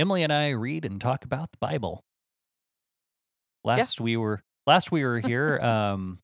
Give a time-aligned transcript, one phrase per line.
[0.00, 2.02] Emily and I read and talk about the Bible.
[3.64, 6.20] Last we were last we were here, um,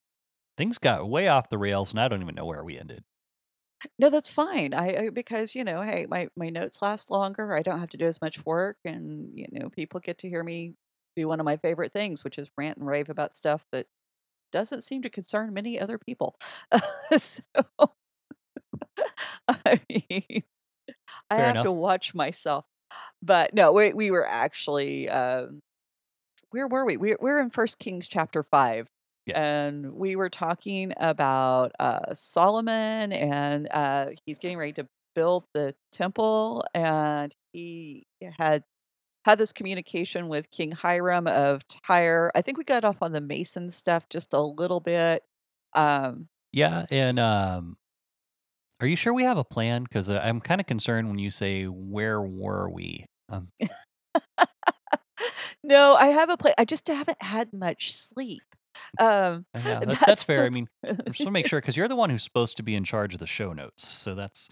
[0.56, 3.04] things got way off the rails, and I don't even know where we ended.
[3.98, 4.72] No, that's fine.
[4.72, 7.54] I, I because you know, hey, my my notes last longer.
[7.54, 10.42] I don't have to do as much work, and you know, people get to hear
[10.42, 10.74] me
[11.14, 13.88] do one of my favorite things, which is rant and rave about stuff that
[14.52, 16.38] doesn't seem to concern many other people.
[17.18, 17.42] so,
[19.48, 20.44] I mean,
[21.30, 22.64] I Fair have to watch myself.
[23.22, 25.60] But no, we we were actually um,
[26.50, 26.96] where were we?
[26.96, 28.88] We we're in First Kings chapter five.
[29.26, 29.42] Yeah.
[29.42, 35.74] And we were talking about uh, Solomon, and uh, he's getting ready to build the
[35.90, 38.06] temple, and he
[38.38, 38.62] had
[39.24, 42.30] had this communication with King Hiram of Tyre.
[42.36, 45.24] I think we got off on the Mason stuff just a little bit.
[45.74, 47.76] Um, Yeah, and um,
[48.80, 49.84] are you sure we have a plan?
[49.84, 53.06] Because uh, I'm kind of concerned when you say where were we.
[53.28, 53.48] Um,
[55.62, 56.54] no, I have a plan.
[56.58, 58.42] I just haven't had much sleep.
[58.98, 60.40] Um, uh, yeah, that, that's fair.
[60.40, 62.56] the- I mean, I just want to make sure because you're the one who's supposed
[62.58, 64.48] to be in charge of the show notes, so that's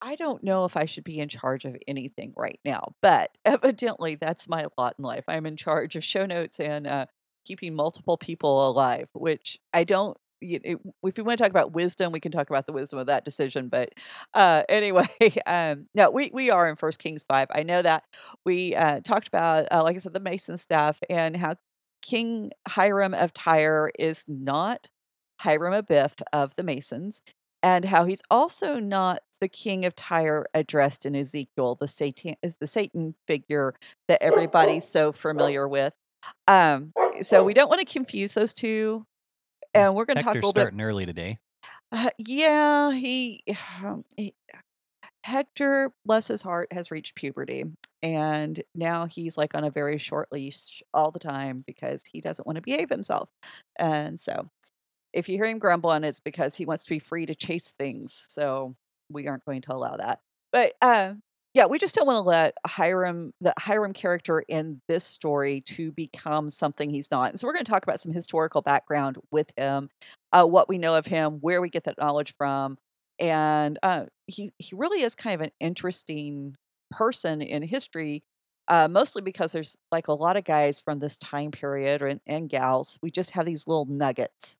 [0.00, 4.14] I don't know if I should be in charge of anything right now, but evidently
[4.14, 5.24] that's my lot in life.
[5.26, 7.06] I'm in charge of show notes and uh,
[7.44, 10.16] keeping multiple people alive, which I don't.
[10.54, 13.24] If we want to talk about wisdom, we can talk about the wisdom of that
[13.24, 13.68] decision.
[13.68, 13.94] But
[14.34, 15.08] uh, anyway,
[15.46, 17.48] um, no, we we are in First Kings five.
[17.50, 18.04] I know that
[18.44, 21.56] we uh, talked about, uh, like I said, the Mason stuff and how
[22.02, 24.88] King Hiram of Tyre is not
[25.40, 27.20] Hiram Abiff of the Masons
[27.62, 32.54] and how he's also not the king of Tyre addressed in Ezekiel, the Satan is
[32.60, 33.74] the Satan figure
[34.08, 35.92] that everybody's so familiar with.
[36.48, 39.04] Um, so we don't want to confuse those two,
[39.76, 40.62] and we're going to talk a little bit.
[40.62, 41.38] starting early today.
[41.92, 43.42] Uh, yeah, he,
[44.16, 44.34] he
[45.24, 47.64] Hector, bless his heart, has reached puberty,
[48.02, 52.46] and now he's like on a very short leash all the time because he doesn't
[52.46, 53.28] want to behave himself,
[53.78, 54.48] and so
[55.16, 58.26] if you hear him grumbling, it's because he wants to be free to chase things.
[58.28, 58.76] So
[59.10, 60.20] we aren't going to allow that.
[60.52, 61.14] But uh,
[61.56, 65.90] yeah, we just don't want to let Hiram, the Hiram character in this story, to
[65.90, 67.30] become something he's not.
[67.30, 69.88] And so we're going to talk about some historical background with him,
[70.32, 72.76] uh, what we know of him, where we get that knowledge from,
[73.18, 76.56] and uh, he he really is kind of an interesting
[76.90, 78.22] person in history.
[78.68, 82.50] Uh, mostly because there's like a lot of guys from this time period and, and
[82.50, 82.98] gals.
[83.00, 84.58] We just have these little nuggets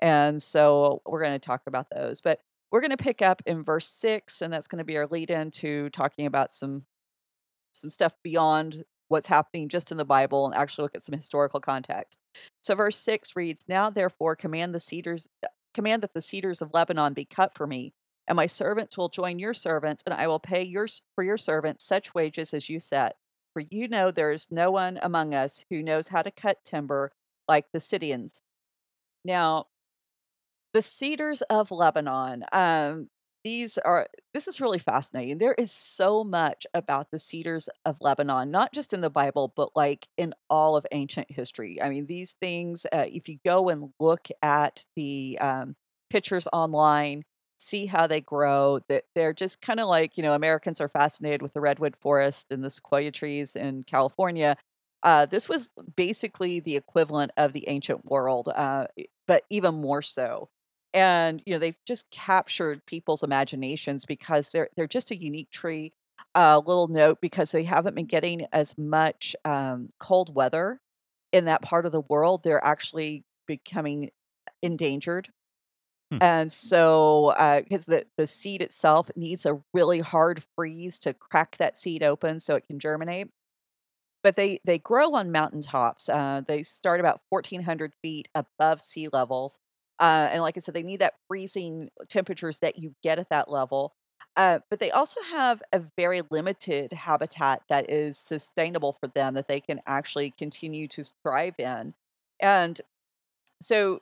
[0.00, 2.20] and so we're going to talk about those.
[2.20, 2.40] But
[2.72, 5.30] we're going to pick up in verse six, and that's going to be our lead
[5.30, 6.84] into talking about some
[7.74, 11.60] some stuff beyond what's happening just in the Bible and actually look at some historical
[11.60, 12.18] context.
[12.62, 16.70] So verse six reads, Now therefore command the cedars uh, command that the cedars of
[16.72, 17.92] Lebanon be cut for me,
[18.26, 21.84] and my servants will join your servants, and I will pay yours for your servants
[21.84, 23.16] such wages as you set.
[23.52, 27.12] For you know there is no one among us who knows how to cut timber
[27.46, 28.40] like the Sidonians.
[29.24, 29.66] Now,
[30.72, 32.44] the cedars of Lebanon.
[32.52, 33.08] Um,
[33.44, 35.38] these are this is really fascinating.
[35.38, 39.70] There is so much about the cedars of Lebanon, not just in the Bible, but
[39.74, 41.82] like in all of ancient history.
[41.82, 42.86] I mean, these things.
[42.92, 45.74] Uh, if you go and look at the um,
[46.10, 47.24] pictures online,
[47.58, 48.78] see how they grow.
[48.88, 52.46] That they're just kind of like you know Americans are fascinated with the redwood forest
[52.50, 54.56] and the sequoia trees in California.
[55.02, 58.86] Uh, this was basically the equivalent of the ancient world, uh,
[59.26, 60.48] but even more so
[60.94, 65.92] and you know they've just captured people's imaginations because they're they're just a unique tree.
[66.34, 70.80] A little note because they haven't been getting as much um, cold weather
[71.30, 72.42] in that part of the world.
[72.42, 74.10] They're actually becoming
[74.62, 75.28] endangered.
[76.10, 76.18] Hmm.
[76.20, 81.76] And so, because the, the seed itself needs a really hard freeze to crack that
[81.76, 83.28] seed open so it can germinate.
[84.22, 86.08] But they, they grow on mountaintops.
[86.08, 89.58] Uh, they start about 1,400 feet above sea levels.
[90.00, 93.50] Uh, and like I said, they need that freezing temperatures that you get at that
[93.50, 93.92] level.
[94.36, 99.46] Uh, but they also have a very limited habitat that is sustainable for them that
[99.46, 101.92] they can actually continue to thrive in.
[102.40, 102.80] And
[103.60, 104.00] so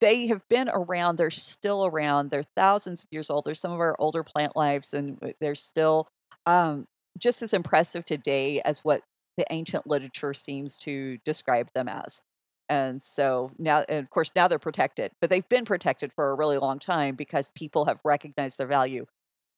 [0.00, 3.44] they have been around, they're still around, they're thousands of years old.
[3.46, 6.08] There's some of our older plant lives, and uh, they're still
[6.44, 6.86] um,
[7.18, 9.02] just as impressive today as what
[9.38, 12.20] the ancient literature seems to describe them as.
[12.68, 16.34] And so now, and of course, now they're protected, but they've been protected for a
[16.34, 19.06] really long time because people have recognized their value.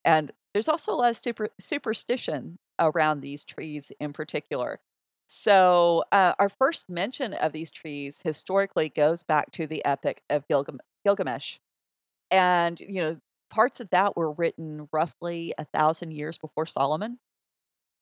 [0.05, 4.81] And there's also a lot of super, superstition around these trees in particular.
[5.29, 10.47] So, uh, our first mention of these trees historically goes back to the epic of
[10.49, 11.59] Gilgam- Gilgamesh.
[12.31, 13.21] And, you know,
[13.51, 17.19] parts of that were written roughly a thousand years before Solomon.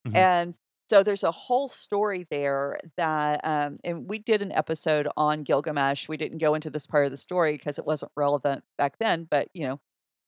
[0.04, 0.24] Mhm.
[0.24, 0.56] And
[0.94, 6.08] so there's a whole story there that, um, and we did an episode on Gilgamesh.
[6.08, 9.26] We didn't go into this part of the story because it wasn't relevant back then,
[9.29, 9.81] but, you know,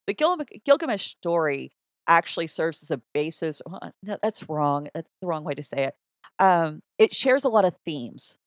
[0.06, 1.72] the Gil- Gilgamesh story
[2.08, 3.62] actually serves as a basis.
[3.66, 4.88] Well, no, that's wrong.
[4.94, 5.96] That's the wrong way to say it.
[6.38, 8.38] Um, it shares a lot of themes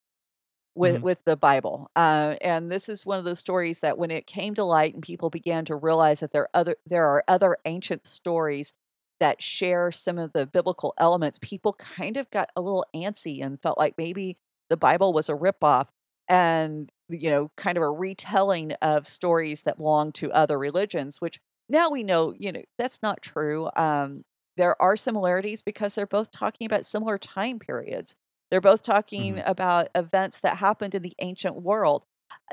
[0.75, 1.04] with Mhm.
[1.04, 4.54] with the Bible, uh, and this is one of those stories that when it came
[4.56, 8.06] to light and people began to realize that there are other there are other ancient
[8.07, 8.74] stories
[9.19, 13.62] that share some of the biblical elements, people kind of got a little antsy and
[13.62, 14.38] felt like maybe
[14.69, 15.89] the Bible was a ripoff
[16.27, 21.39] and you know kind of a retelling of stories that belong to other religions, which
[21.69, 23.69] now we know you know that's not true.
[23.75, 24.24] Um,
[24.57, 28.16] there are similarities because they're both talking about similar time periods.
[28.51, 29.44] They're both talking Mhm.
[29.45, 32.06] about events that happened in the ancient world.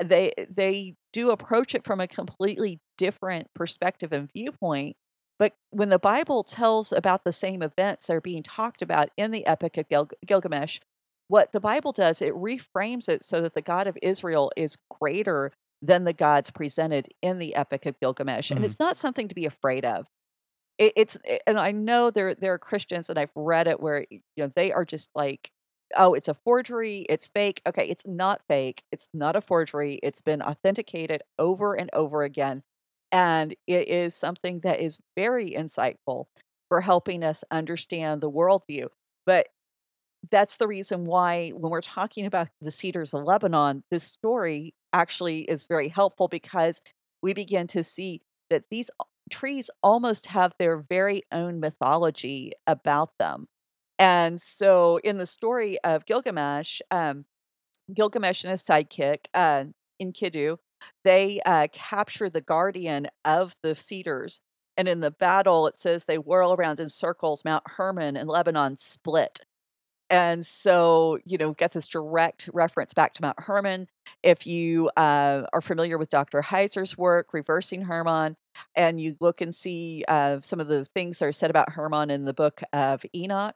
[0.03, 4.97] They they do approach it from a completely different perspective and viewpoint.
[5.39, 9.31] But when the Bible tells about the same events that are being talked about in
[9.31, 10.79] the Epic of Gil- Gilgamesh,
[11.27, 15.51] what the Bible does, it reframes it so that the God of Israel is greater
[15.81, 18.51] than the gods presented in the Epic of Gilgamesh.
[18.55, 18.65] And Mhm.
[18.65, 20.07] it's not something to be afraid of.
[20.77, 24.05] It, it's it- and I know there there are Christians and I've read it where
[24.09, 25.51] you know they are just like,
[25.97, 27.61] oh, it's a forgery, it's fake.
[27.67, 28.83] Okay, it's not fake.
[28.91, 29.99] It's not a forgery.
[30.03, 32.63] It's been authenticated over and over again,
[33.11, 36.25] and it is something that is very insightful
[36.69, 38.87] for helping us understand the worldview.
[39.25, 39.47] But
[40.29, 45.41] that's the reason why when we're talking about the cedars of Lebanon, this story actually
[45.41, 46.81] is very helpful because
[47.21, 48.89] we begin to see that these
[49.31, 53.47] trees almost have their very own mythology about them.
[53.99, 57.25] And so in the story of Gilgamesh, um,
[57.93, 59.65] Gilgamesh and his sidekick, uh,
[60.01, 60.57] Enkidu,
[61.03, 64.41] they uh, capture the guardian of the cedars.
[64.75, 67.43] And in the battle, it says they whirl around in circles.
[67.43, 69.41] Mount Hermon and Lebanon split.
[70.09, 73.87] And so, you know, get this direct reference back to Mount Hermon.
[74.23, 76.41] If you uh, are familiar with Dr.
[76.41, 78.37] Heiser's work, Reversing Hermon,
[78.73, 82.09] and you look and see uh, some of the things that are said about Hermon
[82.09, 83.55] in the book of Enoch,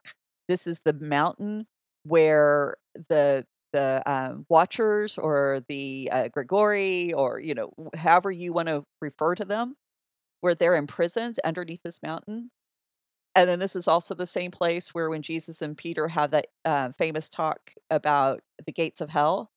[0.50, 1.68] this is the mountain
[2.04, 2.76] where
[3.08, 8.84] the the um, watchers or the uh, Grigori or you know however you want to
[9.02, 9.76] refer to them,
[10.42, 12.52] where they're imprisoned underneath this mountain
[13.36, 16.48] and then this is also the same place where when Jesus and Peter have that
[16.66, 19.52] uh, famous talk about the gates of hell,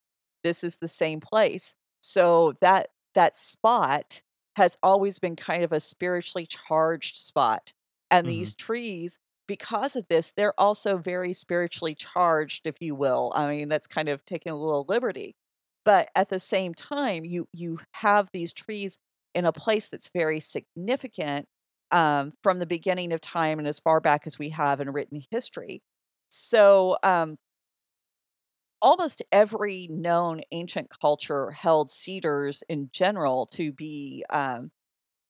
[0.45, 1.75] this is the same place.
[2.01, 4.23] So that that spot
[4.57, 7.73] has always been kind of a spiritually charged spot.
[8.11, 8.31] And Mhm.
[8.31, 13.33] these trees, because of this, they're also very spiritually charged, if you will.
[13.35, 15.37] I mean, that's kind of taking a little liberty.
[15.85, 18.99] But at the same time, you you have these trees
[19.35, 21.47] in a place that's very significant
[21.91, 25.23] um, from the beginning of time and as far back as we have in written
[25.31, 25.83] history.
[26.31, 27.37] So, um,
[28.83, 34.71] almost every known ancient culture held cedars in general to be, um,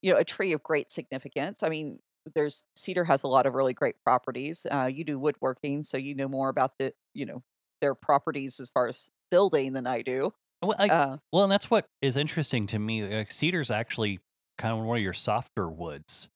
[0.02, 1.62] you know, a tree of great significance.
[1.62, 2.00] I mean,
[2.34, 4.66] there's cedar has a lot of really great properties.
[4.70, 7.42] Uh, you do woodworking, so you know more about the, you know,
[7.80, 10.32] their properties as far as building than I do.
[10.62, 13.02] Well, I, Uh, well, and that's what is interesting to me.
[13.02, 14.20] Like cedar's actually
[14.58, 16.28] kind of one of your softer woods,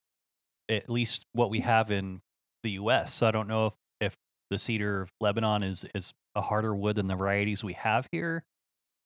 [0.69, 2.21] at least what we have in
[2.63, 3.15] the U.S.
[3.15, 4.17] So I don't know if, if
[4.51, 8.45] the cedar of Lebanon is is a harder wood than the varieties we have here.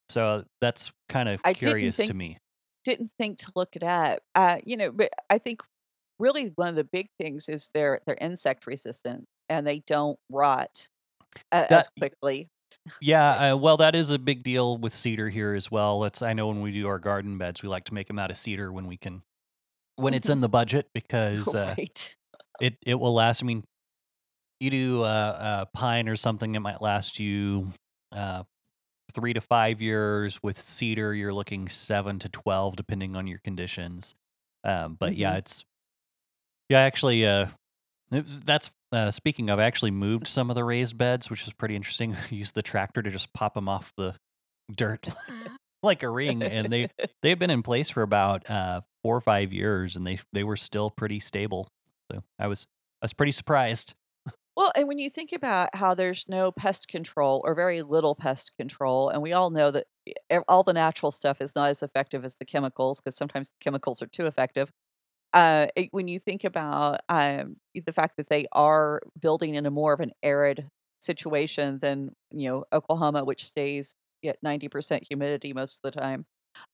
[0.09, 2.37] So that's kind of I curious to me.
[2.83, 4.19] didn't think to look it up.
[4.35, 5.61] Uh, you know, but I think
[6.19, 10.87] really one of the big things is they're they're insect resistant and they don't rot
[11.51, 12.49] uh, as quickly.
[13.01, 15.99] yeah, uh, well, that is a big deal with cedar here as well.
[15.99, 18.31] Let's I know when we do our garden beds, we like to make them out
[18.31, 19.23] of cedar when we can,
[19.95, 22.15] when it's in the budget because uh, right.
[22.61, 23.43] it it will last.
[23.43, 23.63] I mean,
[24.59, 27.73] you do uh, uh, pine or something, it might last you
[28.11, 28.43] uh,
[29.13, 30.39] three to five years.
[30.41, 34.15] With cedar, you're looking seven to twelve, depending on your conditions.
[34.63, 35.65] Um, but yeah, hmm it's
[36.73, 37.47] yeah, actually, uh,
[38.11, 39.59] was- that's uh, speaking of.
[39.59, 42.15] I actually moved some of the raised beds, which is pretty interesting.
[42.31, 44.15] Used the tractor to just pop them off the
[44.75, 45.07] dirt
[45.83, 46.87] like a ring, and they
[47.21, 50.55] they've been in place for about uh, four or five years, and they they were
[50.55, 51.69] still pretty stable.
[52.11, 52.65] So I was
[53.03, 53.93] I was pretty surprised.
[54.55, 58.53] Well, and when you think about how there's no pest control or very little pest
[58.57, 59.85] control, and we all know that
[60.47, 64.01] all the natural stuff is not as effective as the chemicals because sometimes the chemicals
[64.01, 64.71] are too effective.
[65.33, 69.71] Uh, it, when you think about um, the fact that they are building in a
[69.71, 70.69] more of an arid
[71.01, 76.25] situation than you know Oklahoma, which stays at ninety percent humidity most of the time,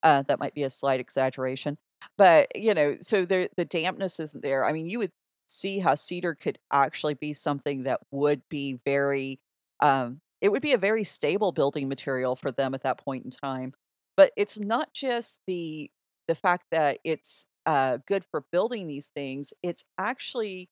[0.04, 1.78] uh, that might be a slight exaggeration,
[2.18, 4.66] but you know, so there the dampness isn't there.
[4.66, 5.12] I mean, you would
[5.48, 9.40] see how cedar could actually be something that would be very
[9.82, 13.32] um, it would be a very stable building material for them at that point in
[13.32, 13.74] time.
[14.18, 15.90] But it's not just the
[16.28, 19.54] the fact that it's uh, good for building these things.
[19.64, 20.70] It's actually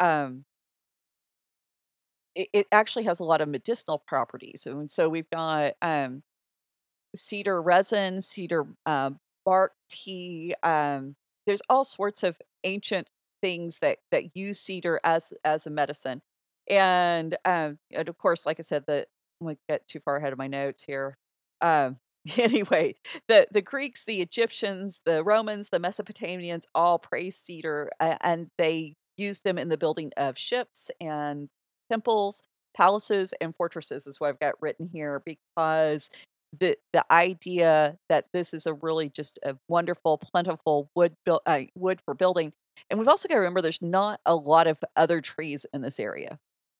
[0.00, 0.44] um,
[2.34, 4.66] it, it actually has a lot of medicinal properties.
[4.66, 6.22] And so we've got um,
[7.14, 9.10] cedar resin, cedar uh,
[9.44, 10.54] bark tea.
[10.62, 11.16] Um,
[11.46, 13.10] there's all sorts of ancient
[13.42, 16.22] things that that use cedar as as a medicine.
[16.68, 19.06] And um, and of course, like I said, the
[19.40, 21.16] I'm gonna get too far ahead of my notes here.
[21.62, 21.98] Um,
[22.38, 22.94] anyway,
[23.28, 28.94] the the Greeks, the Egyptians, the Romans, the Mesopotamians all praised cedar, uh, and they
[29.16, 31.48] used them in the building of ships and
[31.90, 32.42] temples,
[32.76, 34.06] palaces, and fortresses.
[34.06, 36.10] Is what I've got written here because
[36.58, 42.00] the the idea that this is a really just a wonderful, plentiful wood uh, wood
[42.04, 42.52] for building
[42.88, 46.00] and we've also got to remember there's not a lot of other trees in this
[46.00, 46.38] area.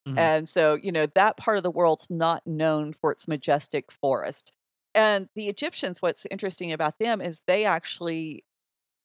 [0.08, 0.18] Mm-hmm.
[0.18, 4.52] And so, you know, that part of the world's not known for its majestic forest.
[4.94, 8.44] And the Egyptians, what's interesting about them is they actually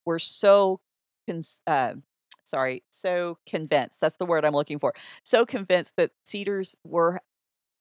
[0.04, 0.80] were so,
[1.28, 1.94] cons- uh,
[2.44, 4.00] sorry, so convinced.
[4.00, 4.94] That's the word I'm looking for.
[5.24, 7.20] So convinced that cedars were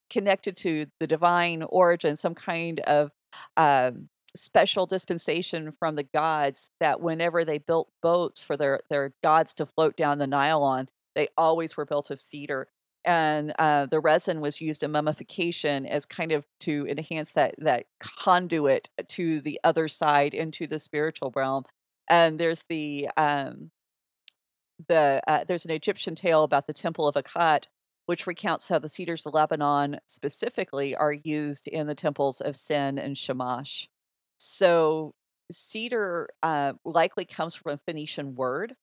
[0.09, 3.12] connected to the divine origin, some kind of
[3.57, 9.53] um, special dispensation from the gods that whenever they built boats for their their gods
[9.55, 12.67] to float down the Nile on, they always were built of cedar.
[13.05, 17.85] And uh, the resin was used in mummification as kind of to enhance that that
[18.00, 21.65] conduit to the other side into the spiritual realm.
[22.09, 23.69] And there's the um,
[24.88, 27.65] the uh, there's an Egyptian tale about the Temple of Akhet,
[28.07, 32.97] which recounts how the cedars of Lebanon specifically are used in the temples of Sin
[32.97, 33.88] and Shamash.
[34.38, 35.13] So
[35.51, 38.74] cedar uh, likely comes from a Phoenician word,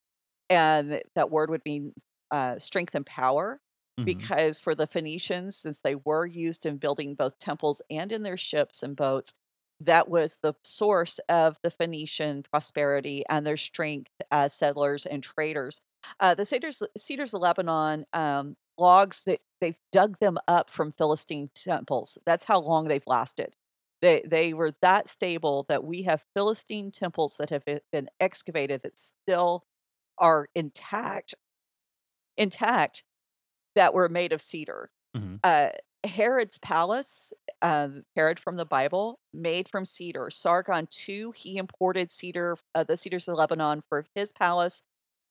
[0.49, 1.93] and that word would mean
[2.31, 3.61] uh, strength and power.
[4.01, 4.05] Mm-hmm.
[4.05, 8.39] Because for the Phoenicians, since they were used in building both temples and in their
[8.39, 9.35] ships and boats,
[9.81, 15.81] that was the source of the Phoenician prosperity and their strength as settlers and traders.
[16.21, 21.51] Uh, the cedars, cedars of Lebanon um, logs that they've dug them up from Philistine
[21.55, 22.17] temples.
[22.25, 23.55] That's how long they've lasted.
[24.01, 28.99] They they were that stable that we have Philistine temples that have been excavated that
[28.99, 29.65] still
[30.19, 31.35] are intact,
[32.37, 33.05] intact,
[33.75, 34.91] that were made of cedar.
[35.17, 35.37] Mm-hmm.
[35.43, 35.69] Uh,
[36.05, 40.31] Herod's palace, uh, Herod from the Bible, made from cedar.
[40.31, 44.83] Sargon II, he imported cedar, uh, the cedars of Lebanon for his palace.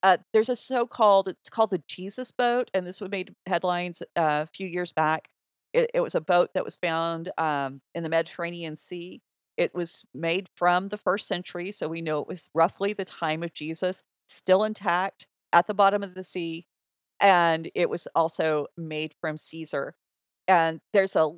[0.04, 4.46] Uh, there's a so-called, it's called the Jesus boat, and this was made headlines uh,
[4.46, 5.28] a few years back.
[5.74, 9.22] It, it was a boat that was found um, in the Mediterranean Sea.
[9.58, 13.44] It was made from the first century, so we know it was roughly the time
[13.44, 16.66] of Jesus, still intact at the bottom of the sea.
[17.22, 19.96] And it was also made from Caesar.
[20.48, 21.30] And there's a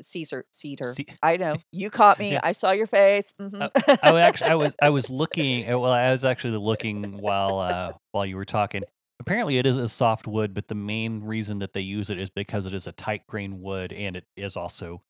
[0.00, 0.94] Caesar cedar.
[0.94, 2.32] C- I know you caught me.
[2.32, 2.40] Yeah.
[2.42, 3.34] I saw your face.
[3.40, 3.62] Mm-hmm.
[3.62, 5.66] Uh, I actually I was I was looking.
[5.80, 8.84] Well, I was actually looking while uh, while you were talking,
[9.20, 12.30] Apparently, it is a soft wood, but the main reason that they use it is
[12.30, 15.02] because it is a tight grain wood and it is also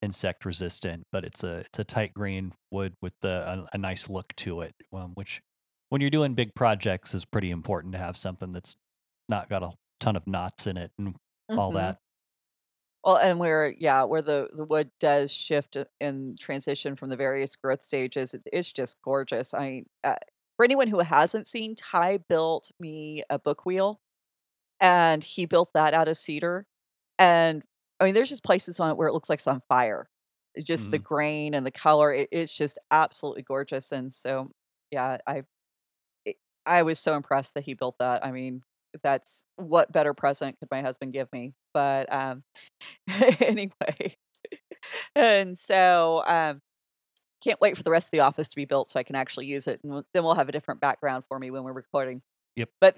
[0.00, 1.06] insect resistant.
[1.12, 4.62] But it's a it's a tight grain wood with the, a, a nice look to
[4.62, 5.42] it, um, which
[5.90, 8.76] when you're doing big projects is pretty important to have something that's
[9.30, 9.70] not got a
[10.00, 11.58] ton of knots in it and mm-hmm.
[11.58, 11.98] all that.
[13.04, 17.56] Well, and where yeah, where the the wood does shift and transition from the various
[17.56, 19.54] growth stages, it, it's just gorgeous.
[19.54, 20.16] I uh,
[20.56, 24.00] for anyone who hasn't seen, Ty built me a book wheel
[24.80, 26.66] and he built that out of cedar.
[27.18, 27.62] And
[27.98, 30.10] I mean, there's just places on it where it looks like it's on fire.
[30.54, 30.90] It's just mm.
[30.90, 32.12] the grain and the color.
[32.12, 33.92] It, it's just absolutely gorgeous.
[33.92, 34.50] And so,
[34.90, 35.44] yeah, I,
[36.26, 38.24] it, I was so impressed that he built that.
[38.24, 38.62] I mean,
[39.02, 41.54] that's what better present could my husband give me?
[41.74, 42.42] But um,
[43.40, 44.16] anyway,
[45.14, 46.60] and so um,
[47.42, 49.46] can't wait for the rest of the office to be built so I can actually
[49.46, 49.80] use it.
[49.82, 52.22] And then we'll have a different background for me when we're recording.
[52.56, 52.68] Yep.
[52.80, 52.96] But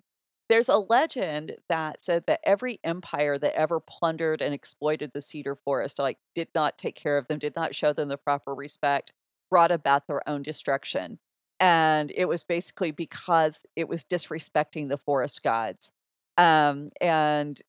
[0.49, 5.57] there's a legend that said that every empire that ever plundered and exploited the cedar
[5.65, 9.13] forest, like did not take care of them, did not show them the proper respect,
[9.51, 11.19] brought about their own destruction.
[11.63, 15.93] And it was basically because it was disrespecting the forest gods.
[16.39, 17.61] Um, and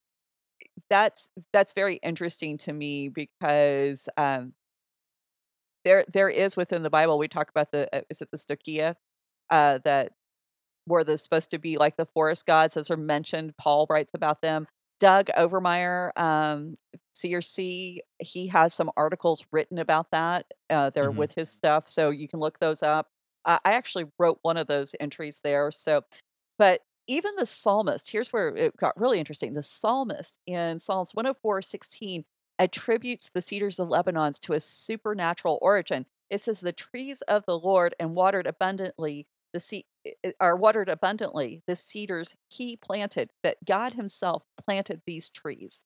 [0.89, 4.53] that's that's very interesting to me because um,
[5.85, 8.95] there there is within the Bible we talk about the uh, is it the stoicheia
[9.49, 10.13] uh, that
[10.87, 14.41] were the supposed to be like the forest gods those are mentioned Paul writes about
[14.41, 14.67] them
[14.99, 16.77] Doug Overmyer um,
[17.13, 22.11] CRC he has some articles written about that uh, they're hmm with his stuff so
[22.11, 23.09] you can look those up
[23.45, 26.01] uh, I actually wrote one of those entries there so
[26.57, 31.61] but even the psalmist here's where it got really interesting the psalmist in Psalms 104
[31.61, 32.25] 16
[32.59, 36.05] attributes the cedars of Lebanon to a supernatural origin.
[36.29, 39.85] It says the trees of the Lord and watered abundantly the sea
[40.39, 45.83] are watered abundantly the cedars he planted that God himself planted these trees.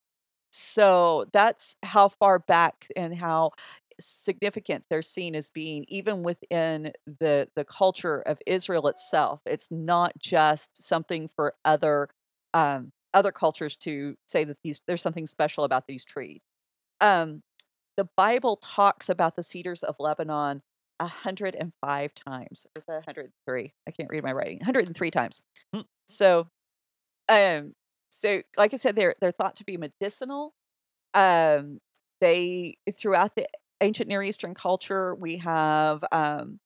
[0.51, 3.51] So that's how far back and how
[3.99, 9.41] significant they're seen as being even within the the culture of Israel itself.
[9.45, 12.09] It's not just something for other
[12.53, 16.41] um other cultures to say that these there's something special about these trees.
[17.01, 17.41] Um,
[17.95, 20.61] the Bible talks about the cedars of Lebanon
[20.99, 22.67] 105 times.
[22.75, 23.73] Or is that 103?
[23.87, 24.59] I can't read my writing.
[24.59, 25.43] 103 times.
[25.73, 25.81] Hmm.
[26.07, 26.47] So,
[27.29, 27.73] um,
[28.09, 30.53] so like I said, they're they're thought to be medicinal.
[31.13, 31.79] Um,
[32.21, 33.47] they throughout the
[33.81, 36.59] ancient Near Eastern culture, we have um,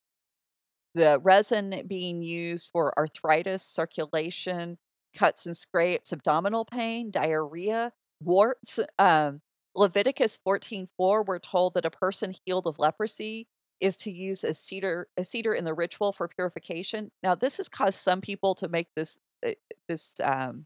[0.94, 4.78] the resin being used for arthritis, circulation,
[5.16, 7.92] cuts and scrapes, abdominal pain, diarrhea,
[8.22, 8.80] warts.
[9.00, 9.42] Um,
[9.76, 13.48] Leviticus 14:4, we're told that a person healed of leprosy
[13.80, 17.12] is to use a cedar a cedar in the ritual for purification.
[17.24, 19.52] Now, this has caused some people to make this uh,
[19.88, 20.66] this um,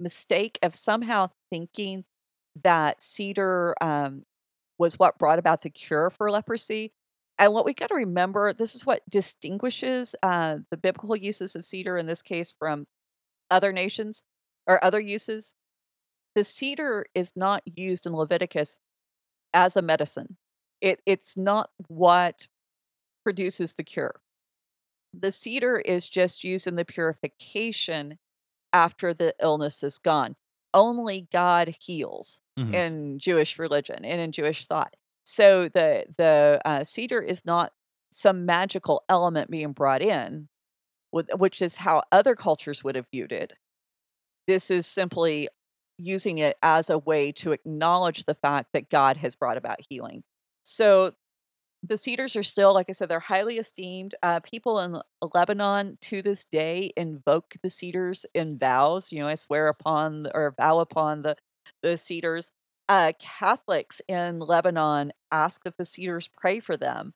[0.00, 2.04] mistake of somehow thinking
[2.62, 4.22] that cedar um,
[4.78, 6.92] was what brought about the cure for leprosy.
[7.38, 11.64] And what we got to remember, this is what distinguishes uh, the biblical uses of
[11.64, 12.86] cedar in this case from
[13.50, 14.24] other nations
[14.66, 15.54] or other uses
[16.38, 18.78] the cedar is not used in Leviticus
[19.52, 20.36] as a medicine.
[20.80, 22.46] It it's not what
[23.24, 24.20] produces the cure.
[25.12, 28.18] The cedar is just used in the purification
[28.72, 30.36] after the illness is gone.
[30.72, 34.94] Only God heals hmm in Jewish religion and in Jewish thought.
[35.24, 37.72] So the the uh, cedar is not
[38.10, 40.48] some magical element being brought in,
[41.12, 43.54] with, which is how other cultures would have viewed it.
[44.46, 45.48] This is simply
[45.98, 50.22] using it as a way to acknowledge the fact that God has brought about healing.
[50.62, 51.12] So
[51.82, 54.14] the cedars are still, like I said, they're highly esteemed.
[54.22, 55.00] Uh, people in
[55.34, 59.12] Lebanon to this day invoke the cedars in vows.
[59.12, 61.36] You know, I swear upon or vow upon the
[61.82, 62.50] the cedars.
[62.88, 67.12] Uh, Catholics in Lebanon ask that the cedars pray for them,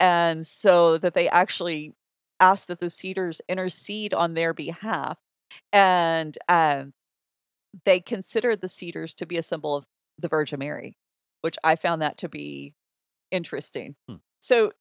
[0.00, 1.94] and so that they actually
[2.40, 5.18] ask that the cedars intercede on their behalf.
[5.72, 6.92] And um,
[7.84, 9.84] they consider the cedars to be a symbol of
[10.18, 10.96] the Virgin Mary,
[11.42, 12.74] which I found that to be
[13.30, 13.96] interesting.
[14.08, 14.16] Hmm.
[14.40, 14.72] So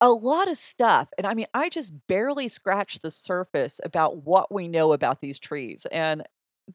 [0.00, 4.52] a lot of stuff and i mean i just barely scratched the surface about what
[4.52, 6.22] we know about these trees and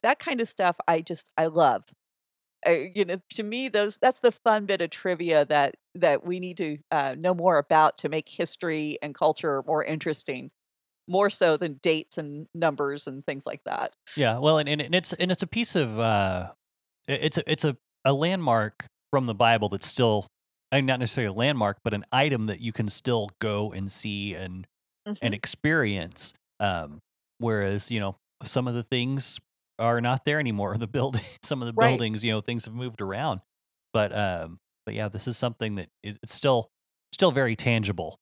[0.03, 1.85] that kind of stuff i just i love
[2.67, 6.39] uh, you know to me those that's the fun bit of trivia that that we
[6.39, 10.51] need to uh, know more about to make history and culture more interesting
[11.07, 13.95] more so than dates and numbers and things like that.
[14.15, 16.51] Yeah, well, and, and and it's and it's a piece of uh,
[17.07, 20.27] it's a it's a a landmark from the Bible that's still,
[20.71, 23.91] I mean, not necessarily a landmark, but an item that you can still go and
[23.91, 24.67] see and
[25.21, 25.35] and Mhm.
[25.35, 26.33] experience.
[26.59, 26.99] Um,
[27.39, 29.39] whereas you know some of the things
[29.79, 30.77] are not there anymore.
[30.79, 32.03] The building, some of the Right.
[32.03, 33.41] buildings, you know, things have moved around.
[33.93, 36.69] But um, but yeah, this is something that is it's still
[37.11, 38.19] still very tangible.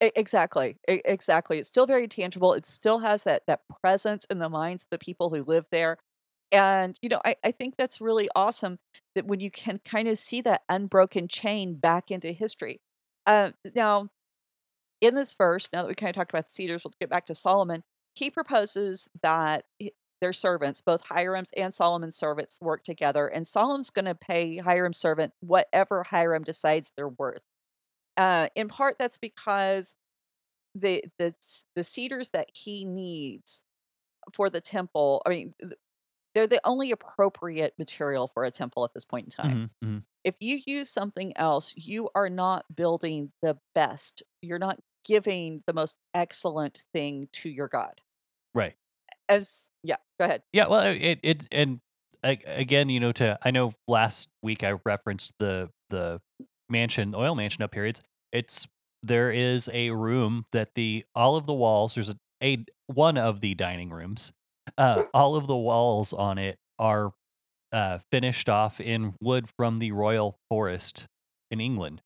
[0.00, 0.76] Exactly.
[0.88, 1.58] Exactly.
[1.60, 2.54] It's still very tangible.
[2.54, 5.96] It still has that that presence in the minds of the people who live there.
[6.50, 8.78] And you know, I, I think that's really awesome
[9.14, 12.80] that when you can kind of see that unbroken chain back into history.
[13.26, 14.08] Uh, now,
[15.00, 17.26] in this verse, now that we kind of talked about the cedars, we'll get back
[17.26, 17.82] to Solomon.
[18.14, 19.64] He proposes that
[20.22, 24.98] their servants, both Hiram's and Solomon's servants, work together, and Solomon's going to pay Hiram's
[24.98, 27.42] servant whatever Hiram decides they're worth.
[28.16, 29.96] Uh, in part, that's because
[30.74, 31.34] the the
[31.74, 33.64] the cedars that he needs
[34.32, 35.22] for the temple.
[35.26, 35.54] I mean,
[36.34, 39.70] they're the only appropriate material for a temple at this point in time.
[39.82, 44.22] hmm hmm If you use something else, you are not building the best.
[44.40, 48.00] You're not giving the most excellent thing to your God.
[48.54, 48.74] Right.
[49.28, 50.42] As yeah, go ahead.
[50.52, 51.80] Yeah, well, it it and
[52.22, 56.20] again, you know, to I know last week I referenced the the
[56.68, 57.86] mansion, oil mansion up here.
[57.86, 58.00] It's
[58.32, 58.68] it's
[59.02, 61.94] there is a room that the all of the walls.
[61.94, 64.32] There's a, a one of the dining rooms
[64.78, 67.12] uh, all of the walls on it are
[67.72, 71.06] uh, finished off in wood from the royal forest
[71.50, 72.02] in England.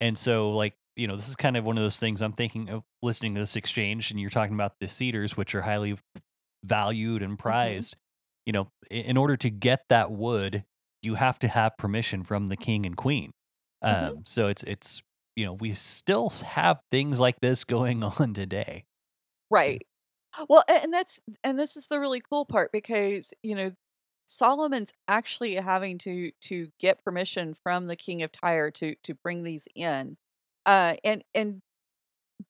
[0.00, 2.68] And so, like, you know, this is kind of one of those things I'm thinking
[2.68, 5.96] of listening to this exchange, and you're talking about the cedars, which are highly
[6.64, 7.84] valued and Mm-hmm.
[7.84, 7.96] prized.
[8.46, 10.64] You know, in order to get that wood,
[11.02, 13.32] you have to have permission from the king and queen.
[13.82, 14.24] Um, Mhm.
[14.26, 15.02] So it's it's
[15.36, 18.84] you know we still have things like this going on today.
[19.50, 19.86] Right.
[20.48, 23.72] Well, and that's and this is the really cool part because, you know,
[24.26, 29.42] Solomon's actually having to to get permission from the king of Tyre to to bring
[29.44, 30.16] these in.
[30.66, 31.62] Uh and and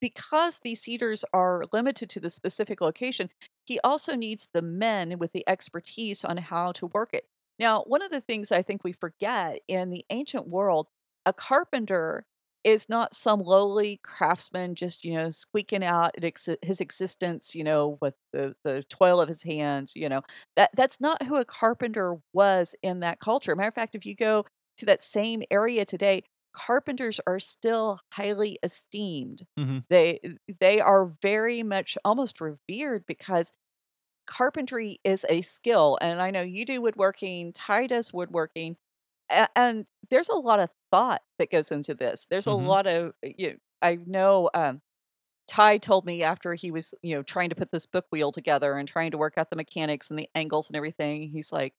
[0.00, 3.30] because these cedars are limited to the specific location,
[3.64, 7.24] he also needs the men with the expertise on how to work it.
[7.58, 10.88] Now, one of the things I think we forget in the ancient world,
[11.24, 12.26] a carpenter
[12.64, 16.14] is not some lowly craftsman just, you know, squeaking out
[16.62, 20.22] his existence, you know, with the, the toil of his hands, you know.
[20.56, 23.54] That that's not who a carpenter was in that culture.
[23.54, 24.46] Matter of fact, if you go
[24.78, 26.24] to that same area today,
[26.54, 29.46] carpenters are still highly esteemed.
[29.56, 30.20] hmm They
[30.60, 33.52] they are very much almost revered because
[34.26, 35.98] carpentry is a skill.
[36.00, 38.76] And I know you do woodworking, Ty does woodworking,
[39.30, 42.26] a- and there's a lot of thought that goes into this.
[42.30, 42.54] There's a Mhm.
[42.54, 44.82] lot of you know, I know um
[45.48, 48.74] Ty told me after he was, you know, trying to put this book wheel together
[48.78, 51.30] and trying to work out the mechanics and the angles and everything.
[51.30, 51.74] He's like,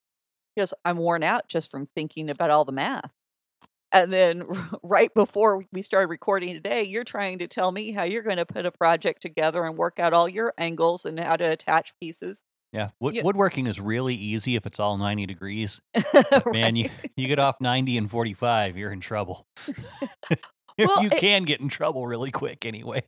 [0.55, 3.13] he goes, I'm worn out just from thinking about all the math.
[3.95, 4.43] And then
[4.83, 8.45] right before we started recording today, you're trying to tell me how you're going to
[8.45, 12.41] put a project together and work out all your angles and how to attach pieces.
[12.73, 13.23] Yeah, wood, Yeah.
[13.23, 15.79] woodworking is really easy if it's all 90 degrees.
[16.11, 19.45] But man, you, you get off 90 and 45, you're in trouble.
[20.77, 23.03] Well, you it- can get in trouble really quick anyway.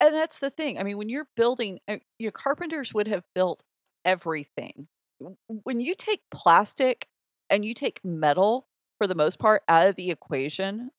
[0.00, 0.76] And that's the thing.
[0.78, 3.62] I mean, when you're building, uh, your carpenters would have built
[4.04, 4.88] everything.
[5.46, 7.06] When you take plastic
[7.48, 8.66] and you take metal,
[8.98, 10.90] for the most part, out of the equation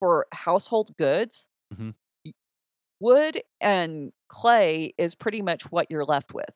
[0.00, 1.90] for household goods, Mhm.
[3.00, 6.50] wood and clay is pretty much what you're left with.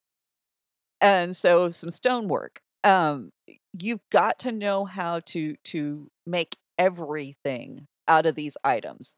[1.01, 2.61] And so some stonework.
[2.85, 3.31] Um,
[3.79, 9.17] you've got to know how to to make everything out of these items.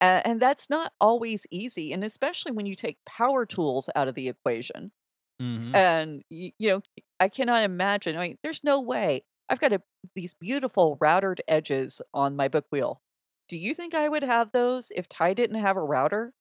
[0.00, 4.28] And that's not always easy and especially when you take power tools out of the
[4.28, 4.92] equation
[5.40, 6.82] hmm and you know
[7.20, 9.82] i cannot imagine i mean there's no way i've got a,
[10.14, 13.00] these beautiful routered edges on my book wheel.
[13.48, 16.32] Do you think i would have those if ty didn't have a router?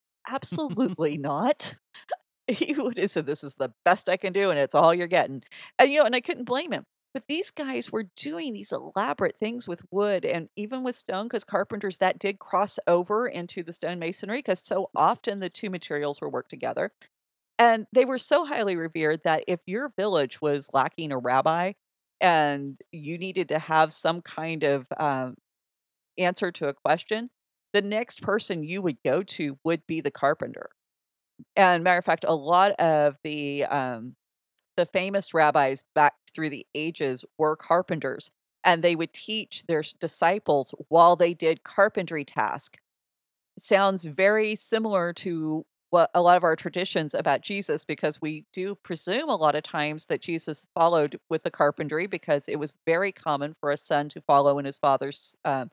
[0.28, 1.74] Absolutely not.
[2.48, 5.06] He would have said this is the best i can do and it's all you're
[5.06, 5.42] getting.
[5.78, 6.84] And you know and i couldn't blame him.
[7.14, 11.44] But these guys were doing these elaborate things with wood and even with stone because
[11.44, 16.20] carpenters that did cross over into the stone masonry because so often the two materials
[16.20, 16.92] were worked together.
[17.58, 21.72] And they were so highly revered that if your village was lacking a rabbi
[22.20, 25.36] and you needed to have some kind of um,
[26.18, 27.30] answer to a question
[27.72, 30.70] the next person you would go to would be the carpenter
[31.56, 34.16] and matter of fact, a lot of the um,
[34.76, 38.30] the famous rabbis back through the ages were carpenters,
[38.64, 42.78] and they would teach their disciples while they did carpentry task.
[43.58, 49.28] Sounds very similar to a lot of our traditions about Jesus, because we do presume
[49.30, 53.54] a lot of times that Jesus followed with the carpentry because it was very common
[53.60, 55.70] for a son to follow in his father's um,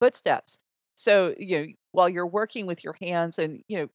[0.00, 0.58] footsteps.
[0.96, 3.88] So you know, while you're working with your hands, and you know,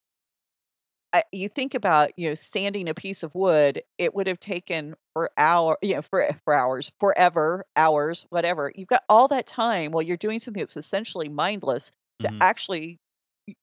[1.13, 4.95] I, you think about you know sanding a piece of wood it would have taken
[5.13, 9.91] for hour you know for for hours forever hours whatever you've got all that time
[9.91, 12.41] while you're doing something that's essentially mindless to Mhm.
[12.41, 12.99] actually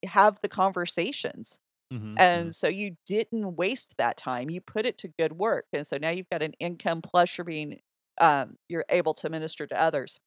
[0.05, 1.59] have the conversations
[1.91, 5.87] hmm and so you didn't waste that time you put it to good work and
[5.87, 7.81] so now you've got an income plus you're being
[8.21, 10.21] um, you're able to minister to others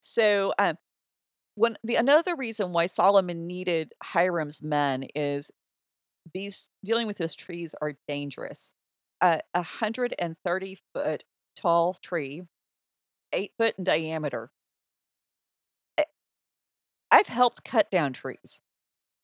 [0.00, 0.76] so um,
[1.56, 5.50] one the another reason why solomon needed hiram's men is
[6.32, 8.72] these dealing with these trees are dangerous.
[9.20, 11.24] A 130 foot
[11.56, 12.42] tall tree,
[13.32, 14.50] eight foot in diameter.
[17.10, 18.60] I've helped cut down trees.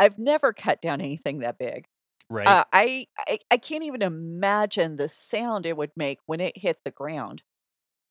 [0.00, 1.86] I've never cut down anything that big.
[2.30, 2.58] Right.
[2.58, 6.78] Uh, I, I I can't even imagine the sound it would make when it hit
[6.84, 7.42] the ground.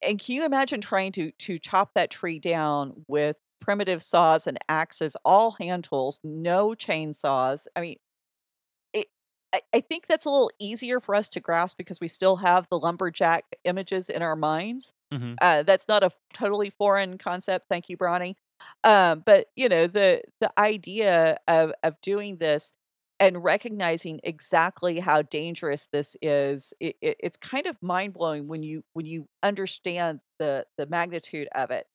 [0.03, 4.59] And can you imagine trying to to chop that tree down with primitive saws and
[4.69, 7.67] axes, all hand tools, no chainsaws?
[7.75, 7.97] I mean,
[9.53, 12.67] I, I think that's a little easier for us to grasp because we still have
[12.69, 14.93] the lumberjack images in our minds.
[15.11, 17.65] hmm Uh, that's not a totally foreign concept.
[17.69, 18.35] Thank you, Bronny.
[18.83, 22.73] Um, but you know the the idea of of doing this,
[23.19, 28.83] and recognizing exactly how dangerous this is it, it, it's kind of mind-blowing when you
[28.93, 31.85] when you understand the the magnitude of it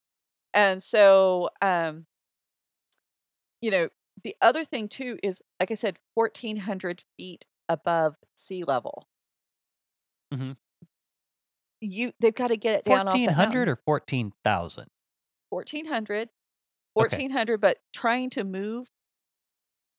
[0.52, 2.06] and so um
[3.60, 3.88] you know
[4.22, 9.08] the other thing too is like i said 1400 feet above sea level
[10.32, 10.52] Mm-hmm.
[11.80, 14.88] you they've got to get it down Fourteen hundred or fourteen thousand.
[16.94, 17.24] 1400 Okay.
[17.60, 18.90] but trying to move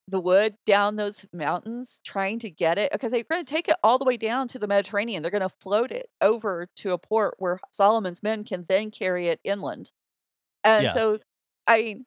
[0.08, 3.76] the wood down those mountains trying to get it because they're going to take it
[3.82, 5.20] all the way down to the Mediterranean.
[5.22, 9.28] They're going to float it over to a port where Solomon's men can then carry
[9.28, 9.90] it inland.
[10.64, 10.92] And Yeah.
[10.92, 11.20] so
[11.66, 12.04] I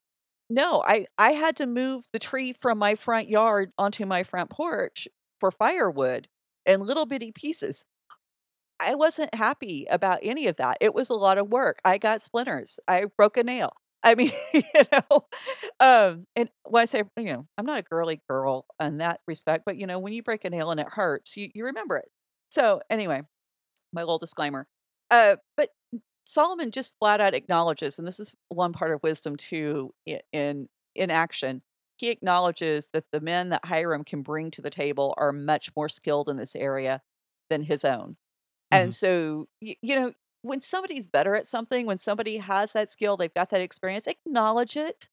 [0.49, 4.49] no, I I had to move the tree from my front yard onto my front
[4.51, 5.07] porch
[5.39, 6.29] for firewood
[6.65, 7.85] in little bitty pieces.
[8.79, 10.77] I wasn't happy about any of that.
[10.81, 11.79] It was a lot of work.
[11.85, 12.79] I got splinters.
[12.87, 13.71] I broke a nail.
[14.09, 15.27] I mean, you know,
[15.79, 19.63] um, and when I say, you know, I'm not a girly girl in that respect,
[19.65, 22.09] but you know, when you break a nail and it hurts, you, you remember it.
[22.49, 23.21] So anyway,
[23.93, 24.67] my little disclaimer.
[25.11, 25.69] Uh, but
[26.25, 29.93] Solomon just flat out acknowledges, and this is one part of wisdom too
[30.33, 31.61] in in action.
[31.97, 35.89] He acknowledges that the men that Hiram can bring to the table are much more
[35.89, 37.01] skilled in this area
[37.49, 38.17] than his own.
[38.71, 38.95] And Mhm.
[38.95, 43.33] so, y- you know, when somebody's better at something, when somebody has that skill, they've
[43.33, 45.09] got that experience, acknowledge it.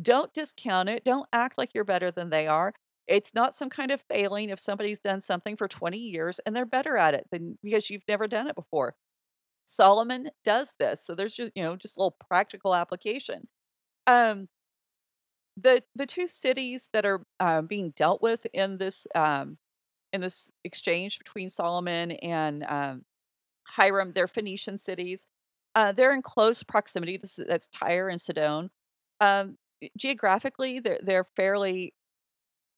[0.00, 1.04] Don't discount it.
[1.04, 2.74] Don't act like you're better than they are.
[3.08, 6.66] It's not some kind of failing if somebody's done something for 20 years and they're
[6.66, 8.94] better at it than because you've never done it before.
[9.64, 11.04] Solomon does this.
[11.04, 13.48] So there's just, you know, just a little practical application.
[14.06, 14.48] Um
[15.56, 19.58] the the two cities that are um, being dealt with in this um
[20.12, 23.04] in this exchange between Solomon and um
[23.76, 25.26] Hiram, they're Phoenician cities.
[25.74, 27.16] Uh, they're in close proximity.
[27.16, 28.70] This is, that's Tyre and Sidon.
[29.20, 29.58] Um,
[29.96, 31.94] geographically, they're they're fairly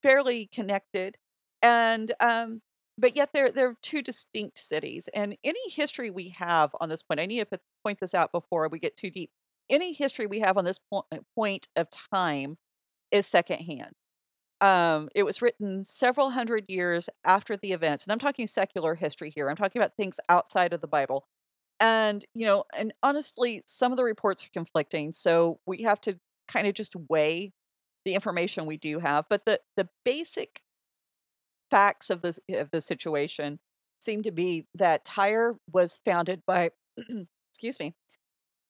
[0.03, 1.17] fairly connected,
[1.63, 2.63] and um,
[2.99, 5.09] but yet they're they're two distinct cities.
[5.15, 8.69] And any history we have on this point, I need to point this out before
[8.69, 9.31] we get too deep.
[9.71, 12.57] Any history we have on this po- point of time
[13.11, 13.93] is secondhand.
[14.61, 19.31] Um, it was written several hundred years after the events, and I'm talking secular history
[19.35, 19.49] here.
[19.49, 21.27] I'm talking about things outside of the Bible.
[21.81, 26.19] And, you know, and honestly, some of the reports are conflicting, so we have to
[26.49, 27.53] kind of just weigh
[28.05, 29.27] the information we do have.
[29.31, 30.63] But the the basic
[31.71, 33.59] facts of this of the situation
[34.01, 36.71] seem to be that Tyre was founded by
[37.53, 37.95] excuse me,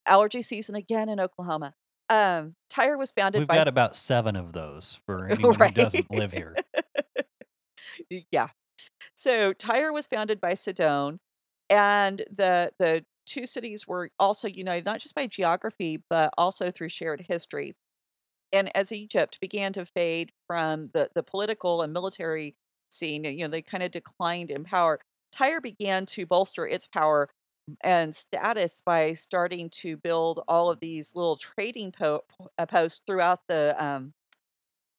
[0.06, 1.74] allergy season again in Oklahoma.
[2.10, 6.10] Um, Tyre was founded We've by got about seven of those for anyone who doesn't
[6.10, 6.56] live here.
[8.30, 8.48] Yeah.
[9.14, 11.20] So Tyre was founded by Sidon,
[11.68, 16.88] and the the two cities were also united not just by geography but also through
[16.88, 17.74] shared history.
[18.52, 22.56] And as Egypt began to fade from the the political and military
[22.90, 24.98] scene, you know, they kind of declined in power.
[25.30, 27.28] Tyre began to bolster its power
[27.82, 32.24] and status by starting to build all of these little trading po-
[32.58, 34.12] uh, posts throughout the um,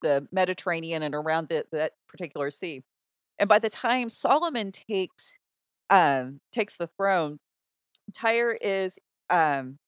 [0.02, 2.84] the Mediterranean and around the, that particular sea.
[3.40, 5.36] And by the time Solomon takes
[5.90, 7.40] um, takes the throne,
[8.14, 9.80] Tyre is um,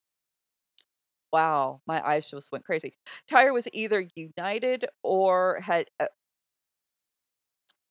[1.32, 2.93] wow, my eyes just went crazy.
[3.28, 6.06] Tyre was either united or had uh,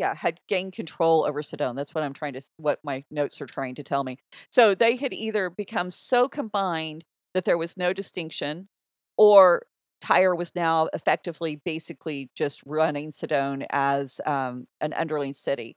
[0.02, 1.76] yeah had gained control over Sidon.
[1.76, 4.18] That's what I'm trying to what my notes are trying to tell me.
[4.50, 8.68] So they had either become so combined that there was no distinction,
[9.16, 9.62] or
[10.00, 15.76] Tyre was now effectively basically just running Sidon as um, an underling city.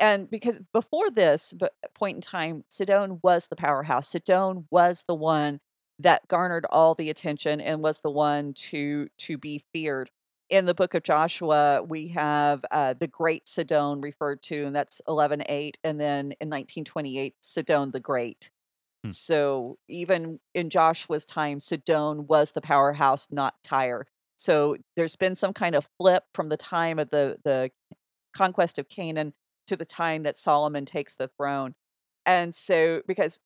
[0.00, 1.54] And because before this
[1.94, 4.08] point in time, Sidon was the powerhouse.
[4.08, 5.60] Sidon was the one
[6.00, 10.10] that garnered all the attention and was the one to to be feared.
[10.50, 15.00] In the book of Joshua, we have uh, the Great Sidon referred to, and that's
[15.06, 15.78] eleven eight.
[15.84, 18.50] And then in 1928, Sidon the Great.
[19.04, 19.10] Hmm.
[19.10, 24.06] So even in Joshua's time, Sidon was the powerhouse, not Tyre.
[24.36, 27.70] So there's been some kind of flip from the time of the the
[28.36, 29.34] conquest of Canaan
[29.68, 31.74] to the time that Solomon takes the throne.
[32.26, 33.38] And so because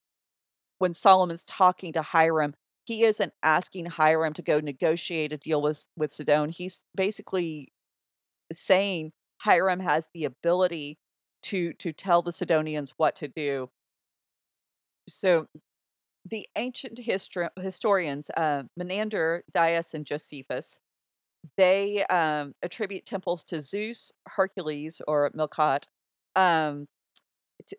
[0.79, 5.85] when Solomon's talking to Hiram, he isn't asking Hiram to go negotiate a deal with
[5.97, 6.51] with Sidon.
[6.51, 7.73] He's basically
[8.53, 10.99] saying Hiram has the ability
[11.44, 13.70] to to tell the Sidonians what to do.
[15.09, 15.49] So
[16.25, 20.81] the ancient histor- historians, uh, Menander, Dius, and Josephus,
[21.59, 25.85] they um, attribute temples to Zeus, Hercules, or Melqart,
[26.35, 26.88] um,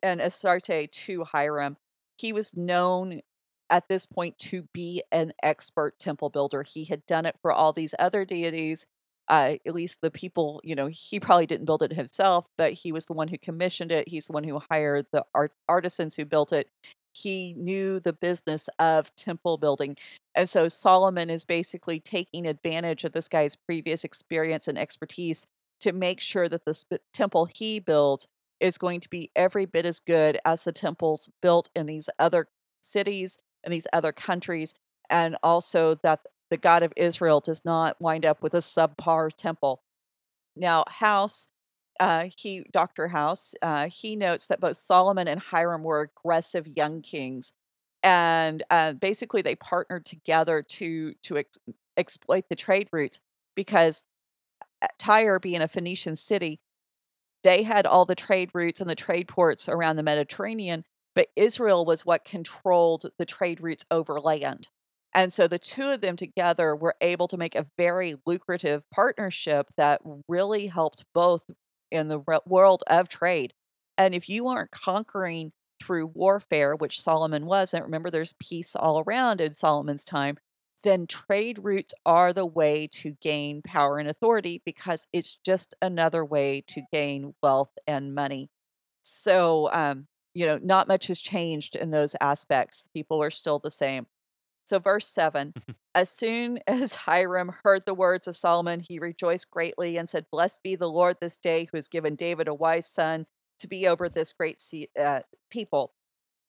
[0.03, 1.77] and Astarte to Hiram.
[2.17, 3.21] He was known
[3.69, 6.63] at this point to be an expert temple builder.
[6.63, 8.85] He had done it for all these other deities.
[9.27, 12.91] uh, at least the people, you know, he probably didn't build it himself, but he
[12.91, 14.07] was the one who commissioned it.
[14.07, 16.69] He's the one who hired the art- artisans who built it.
[17.13, 19.95] He knew the business of temple building.
[20.35, 25.47] And so Solomon is basically taking advantage of this guy's previous experience and expertise
[25.81, 28.27] to make sure that the sp- temple he builds
[28.59, 32.47] is going to be every bit as good as the temples built in these other
[32.81, 34.73] cities and these other countries,
[35.09, 39.81] and also that the God of Israel does not wind up with a subpar temple.
[40.55, 41.47] Now, House,
[41.99, 43.09] uh, he Dr.
[43.09, 47.51] House, uh, he notes that both Solomon and Hiram were aggressive young kings,
[48.03, 51.57] and uh, basically they partnered together to to ex-
[51.97, 53.19] exploit the trade routes
[53.55, 54.03] because
[54.81, 56.59] uh, Tyre, being a Phoenician city,
[57.43, 60.83] they had all the trade routes and the trade ports around the Mediterranean,
[61.15, 64.67] but Israel was what controlled the trade routes over land.
[65.13, 69.67] And so the two of them together were able to make a very lucrative partnership
[69.77, 71.43] that really helped both
[71.89, 73.53] in the world of trade.
[73.97, 78.99] And if you aren't conquering through warfare, which Solomon was, and remember there's peace all
[78.99, 80.37] around in Solomon's time,
[80.83, 86.23] then trade routes are the way to gain power and authority because it's just another
[86.23, 88.49] way to gain wealth and money.
[89.01, 92.83] So, um, you know, not much has changed in those aspects.
[92.93, 94.05] People are still the same.
[94.65, 95.53] So, verse 7
[95.95, 100.61] As soon as Hiram heard the words of Solomon, he rejoiced greatly and said, Blessed
[100.63, 103.25] be the Lord this day who has given David a wise son
[103.59, 104.61] to be over this great
[104.99, 105.93] uh, people.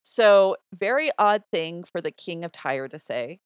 [0.03, 3.39] So, very odd thing for the king of Tyre to say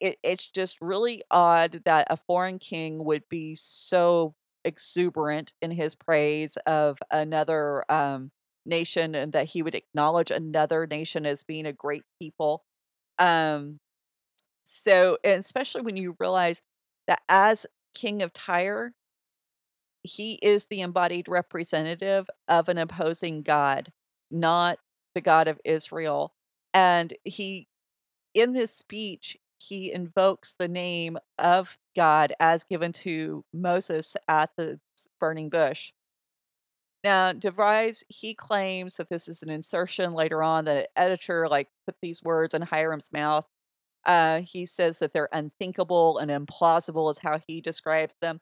[0.00, 4.34] it, it's just really odd that a foreign king would be so
[4.64, 8.30] exuberant in his praise of another um,
[8.64, 12.64] nation and that he would acknowledge another nation as being a great people.
[13.18, 13.80] Um,
[14.64, 16.62] so, especially when you realize
[17.06, 18.94] that as king of Tyre,
[20.02, 23.92] he is the embodied representative of an opposing God,
[24.30, 24.78] not
[25.14, 26.34] the God of Israel.
[26.74, 27.68] And he,
[28.34, 34.80] in this speech, he invokes the name of God as given to Moses at the
[35.20, 35.92] burning bush.
[37.04, 41.68] Now, DeVries, he claims that this is an insertion later on that an editor like
[41.86, 43.46] put these words in Hiram's mouth.
[44.04, 48.40] Uh, he says that they're unthinkable and implausible, is how he describes them.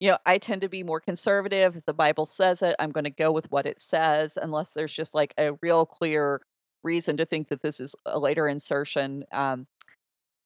[0.00, 1.76] You know, I tend to be more conservative.
[1.76, 4.94] If the Bible says it, I'm going to go with what it says, unless there's
[4.94, 6.40] just like a real clear
[6.82, 9.24] reason to think that this is a later insertion.
[9.32, 9.66] Um,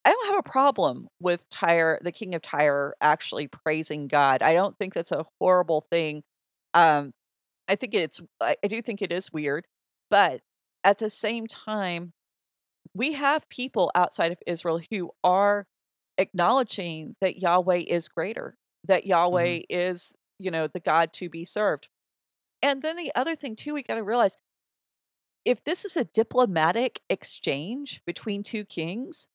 [0.05, 4.43] I don't have a problem with Tyre, the king of Tyre, actually praising God.
[4.43, 6.25] I don't think that's a horrible thing.
[6.75, 7.13] Um,
[7.69, 9.67] I think it's, I, do think it is weird,
[10.11, 10.43] but
[10.83, 12.13] at the same time,
[12.95, 15.67] we have people outside of Israel who are
[16.19, 19.65] acknowledging that Yahweh is greater, that Yahweh mm-hmm.
[19.69, 21.89] is, you know, the God to be served.
[22.63, 24.37] And then the other thing, too, we got to realize
[25.45, 29.29] if this is a diplomatic exchange between two kings,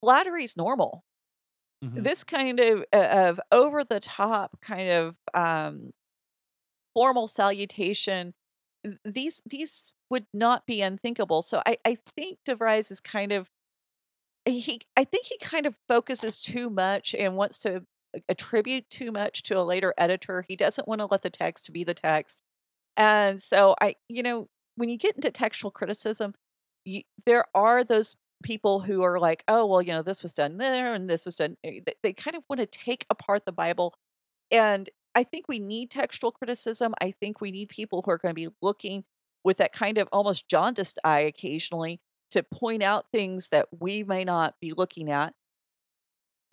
[0.00, 1.04] flattery is normal.
[1.84, 2.02] Mm-hmm.
[2.02, 5.92] This kind of uh, of over the top kind of um,
[6.94, 8.34] formal salutation,
[9.04, 11.42] these these would not be unthinkable.
[11.42, 13.50] So I I think DeVries is kind of
[14.46, 17.84] he I think he kind of focuses too much and wants to
[18.28, 20.44] attribute too much to a later editor.
[20.48, 22.42] He doesn't want to let the text be the text.
[22.96, 26.34] And so I you know when you get into textual criticism,
[26.84, 30.56] you, there are those people who are like, oh, well, you know, this was done
[30.56, 31.56] there and this was done.
[31.64, 33.94] Eh, they, they kind of want to take apart the Bible.
[34.50, 36.94] And I think we need textual criticism.
[37.00, 39.04] I think we need people who are going to be looking
[39.44, 44.24] with that kind of almost jaundiced eye occasionally to point out things that we may
[44.24, 45.34] not be looking at.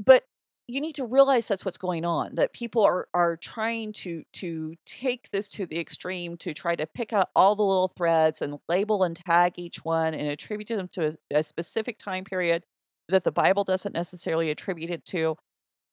[0.04, 0.24] But
[0.68, 4.76] you need to realize that's what's going on that people are are trying to to
[4.86, 8.60] take this to the extreme to try to pick out all the little threads and
[8.68, 12.64] label and tag each one and attribute them to a, a specific time period
[13.08, 15.38] that the bible doesn't necessarily attribute it to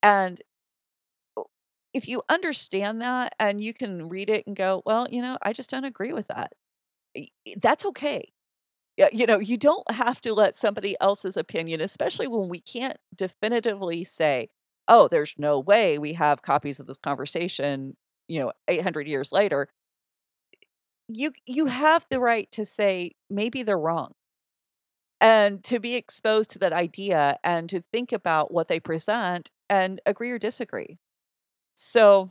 [0.02, 0.42] and
[1.94, 5.52] if you understand that and you can read it and go well you know i
[5.52, 6.52] just don't agree with that
[7.60, 8.32] that's okay
[9.12, 14.04] you know, you don't have to let somebody else's opinion, especially when we can't definitively
[14.04, 14.48] say,
[14.86, 17.96] oh, there's no way we have copies of this conversation,
[18.28, 19.68] you know, 800 years later.
[21.08, 24.14] You you have the right to say maybe they're wrong.
[25.20, 30.00] And to be exposed to that idea and to think about what they present and
[30.06, 30.98] agree or disagree.
[31.74, 32.30] So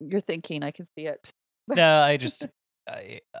[0.00, 1.26] you're thinking, I can see it.
[1.68, 2.46] no, I just
[2.88, 3.40] I, uh,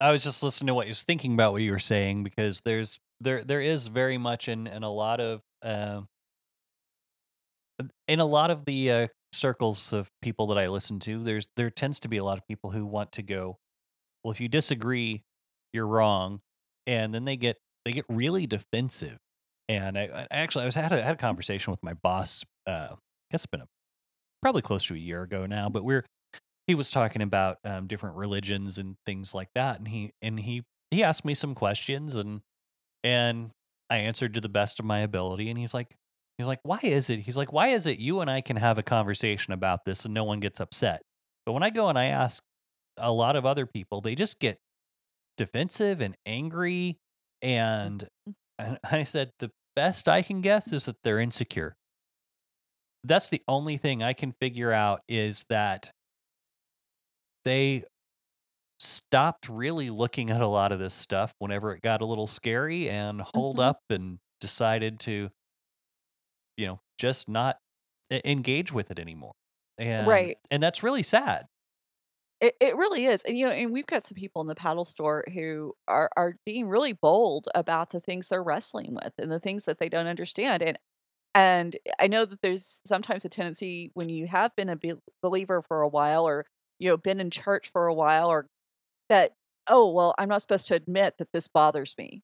[0.00, 2.60] I was just listening to what you was thinking about what you were saying because
[2.64, 6.02] there's there there is very much in in a lot of uh,
[8.06, 11.70] in a lot of the uh, circles of people that I listen to, there's there
[11.70, 13.58] tends to be a lot of people who want to go,
[14.22, 15.24] well, if you disagree,
[15.72, 16.40] you're wrong,
[16.86, 19.18] and then they get they get really defensive.
[19.68, 22.44] And I, I actually I was had a, had a conversation with my boss.
[22.66, 22.96] Uh, I
[23.30, 23.68] guess it's been a,
[24.42, 26.04] probably close to a year ago now, but we're
[26.66, 30.64] he was talking about um, different religions and things like that, and he and he
[30.90, 32.40] he asked me some questions and
[33.04, 33.50] and
[33.90, 35.94] I answered to the best of my ability, and he's like,
[36.36, 37.20] He's like, why is it?
[37.20, 40.14] He's like, why is it you and I can have a conversation about this and
[40.14, 41.02] no one gets upset?
[41.44, 42.44] But when I go and I ask
[42.96, 44.58] a lot of other people, they just get
[45.36, 46.98] defensive and angry.
[47.42, 48.08] And
[48.60, 48.74] Mm-hmm.
[48.84, 51.76] I said, the best I can guess is that they're insecure.
[53.04, 55.92] That's the only thing I can figure out is that
[57.44, 57.84] they
[58.80, 62.90] stopped really looking at a lot of this stuff whenever it got a little scary
[62.90, 63.60] and hold Mhm.
[63.60, 65.30] up and decided to
[66.56, 67.56] you know, just not
[68.10, 69.34] engage with it anymore.
[69.78, 70.38] And Right.
[70.50, 71.46] and that's really sad.
[72.40, 73.22] It it really is.
[73.24, 76.36] And you know, and we've got some people in the paddle store who are are
[76.44, 80.06] being really bold about the things they're wrestling with and the things that they don't
[80.06, 80.62] understand.
[80.62, 80.78] And
[81.38, 85.62] and I know that there's sometimes a tendency when you have been a be- believer
[85.62, 86.46] for a while or
[86.80, 88.48] you know been in church for a while or
[89.10, 89.32] that
[89.68, 92.22] oh well I'm not supposed to admit that this bothers me.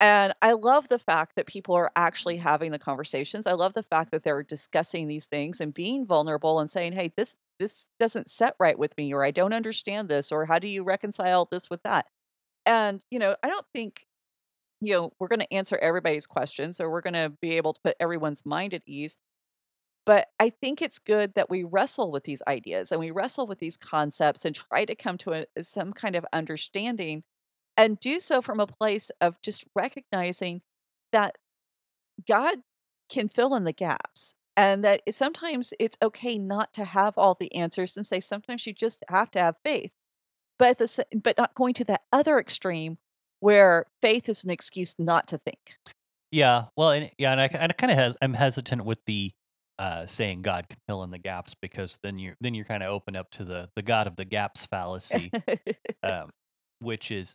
[0.00, 3.46] And I love the fact that people are actually having the conversations.
[3.46, 7.12] I love the fact that they're discussing these things and being vulnerable and saying, "Hey,
[7.16, 10.68] this this doesn't set right with me," or "I don't understand this," or "How do
[10.68, 12.06] you reconcile this with that?"
[12.66, 14.06] And, you know, I don't think,
[14.80, 17.80] you know, we're going to answer everybody's questions or we're going to be able to
[17.82, 19.18] put everyone's mind at ease.
[20.06, 23.58] But I think it's good that we wrestle with these ideas and we wrestle with
[23.58, 27.22] these concepts and try to come to a, uh, some kind of understanding
[27.76, 30.62] and do so from a place of just recognizing
[31.12, 31.36] that
[32.26, 32.58] God
[33.08, 37.54] can fill in the gaps and that sometimes it's okay not to have all the
[37.54, 39.92] answers and say sometimes you just have to have faith
[40.58, 42.98] but the, but not going to that other extreme
[43.40, 45.76] where faith is an excuse not to think
[46.32, 46.66] Yeah.
[46.76, 49.32] Well, and yeah, and I, I kind of has I'm hesitant with the
[49.80, 52.90] uh, saying God can fill in the gaps because then you're then you're kind of
[52.90, 55.32] open up to the the God of the gaps fallacy,
[56.02, 56.28] um,
[56.80, 57.34] which is,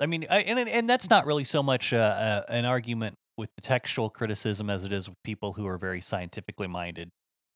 [0.00, 3.50] I mean, I, and and that's not really so much uh, uh, an argument with
[3.56, 7.10] the textual criticism as it is with people who are very scientifically minded.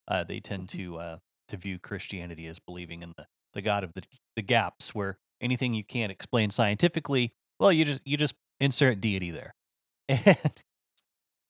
[0.08, 0.76] Uh, they tend Mhm.
[0.78, 1.16] to uh,
[1.48, 4.02] to view Christianity as believing in the the God of the
[4.36, 9.30] the gaps, where anything you can't explain scientifically, well, you just you just insert deity
[9.30, 9.54] there,
[10.08, 10.36] and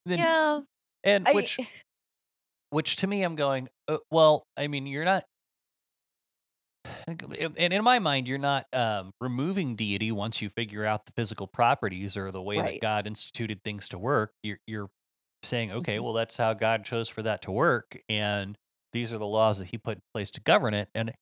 [0.04, 0.60] then yeah
[1.04, 1.58] and I, which
[2.70, 5.24] which to me, I'm going, uh, well, I mean, you're not.
[7.06, 11.46] And in my mind, you're not um, removing deity once you figure out the physical
[11.46, 14.32] properties or the way that God instituted things to work.
[14.42, 14.88] You're, you're
[15.42, 16.04] saying, okay, Mhm.
[16.04, 18.56] well, that's how God chose for that to work, and
[18.92, 20.88] these are the laws that He put in place to govern it.
[20.94, 21.12] And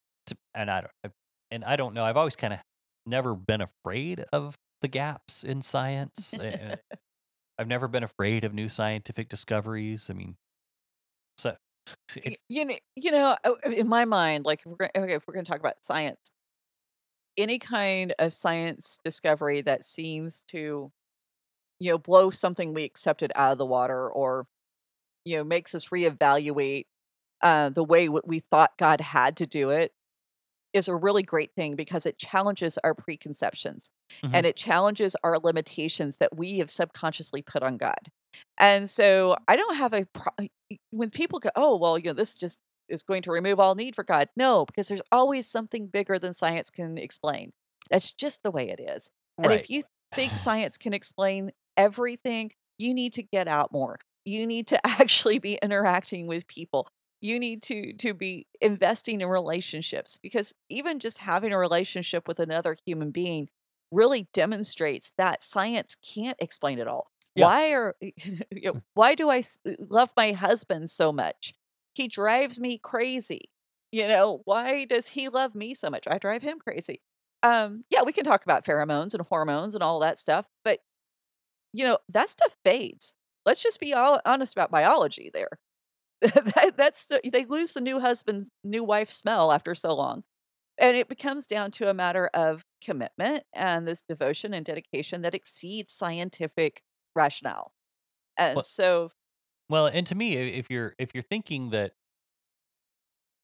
[0.54, 1.14] and I don't,
[1.50, 2.04] and I don't know.
[2.04, 2.60] I've always kind of
[3.06, 6.34] never been afraid of the gaps in science.
[7.58, 10.08] I've never been afraid of new scientific discoveries.
[10.10, 10.36] I mean,
[11.36, 11.56] so
[12.16, 15.34] it, you know, you know, in my mind, like if we're gonna, okay, if we're
[15.34, 16.30] going to talk about science,
[17.36, 20.92] any kind of science discovery that seems to,
[21.80, 24.46] you know, blow something we accepted out of the water, or
[25.24, 26.86] you know, makes us reevaluate
[27.42, 29.92] uh, the way we thought God had to do it,
[30.72, 33.90] is a really great thing because it challenges our preconceptions
[34.22, 34.30] Mhm.
[34.32, 38.10] and it challenges our limitations that we have subconsciously put on God.
[38.58, 40.48] And so I don't have a pro-
[40.90, 43.94] when people go, "Oh, well, you know, this just is going to remove all need
[43.94, 47.52] for God." No, because there's always something bigger than science can explain.
[47.90, 49.10] That's just the way it is.
[49.42, 49.84] And if you
[50.14, 53.98] think science can explain everything, you need to get out more.
[54.24, 56.88] You need to actually be interacting with people.
[57.20, 62.38] You need to to be investing in relationships because even just having a relationship with
[62.38, 63.48] another human being
[63.90, 67.10] really demonstrates that science can't explain it all.
[67.34, 67.46] Yeah.
[67.46, 68.12] Why are you
[68.64, 69.42] know, why do I
[69.78, 71.54] love my husband so much?
[71.94, 73.50] He drives me crazy.
[73.90, 76.06] You know, why does he love me so much?
[76.08, 77.00] I drive him crazy.
[77.42, 80.80] Um, yeah, we can talk about pheromones and hormones and all that stuff, but
[81.72, 83.14] you know, that stuff fades.
[83.46, 85.58] Let's just be all honest about biology there.
[86.20, 90.24] that, that's the, they lose the new husband, new wife smell after so long.
[90.80, 95.34] And it becomes down to a matter of commitment and this devotion and dedication that
[95.34, 96.82] exceeds scientific
[97.14, 97.72] rationale.
[98.36, 99.10] And Well, so,
[99.68, 101.92] well, and to me, if you're if you're thinking that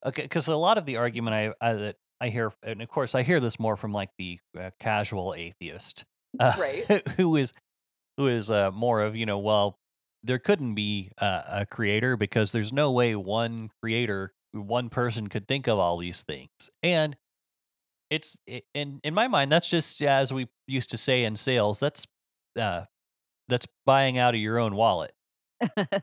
[0.04, 3.14] okay, because a lot of the argument I, I that I hear, and of course
[3.14, 6.04] I hear this more from like the uh, casual atheist,
[6.38, 7.06] uh, Right.
[7.16, 7.52] who is
[8.16, 9.78] who is uh, more of you know, well,
[10.22, 15.48] there couldn't be a, a creator because there's no way one creator, one person could
[15.48, 16.50] think of all these things.
[16.82, 17.16] And
[18.14, 21.80] it's it, in in my mind, that's just as we used to say in sales.
[21.80, 22.06] That's
[22.58, 22.84] uh,
[23.48, 25.12] that's buying out of your own wallet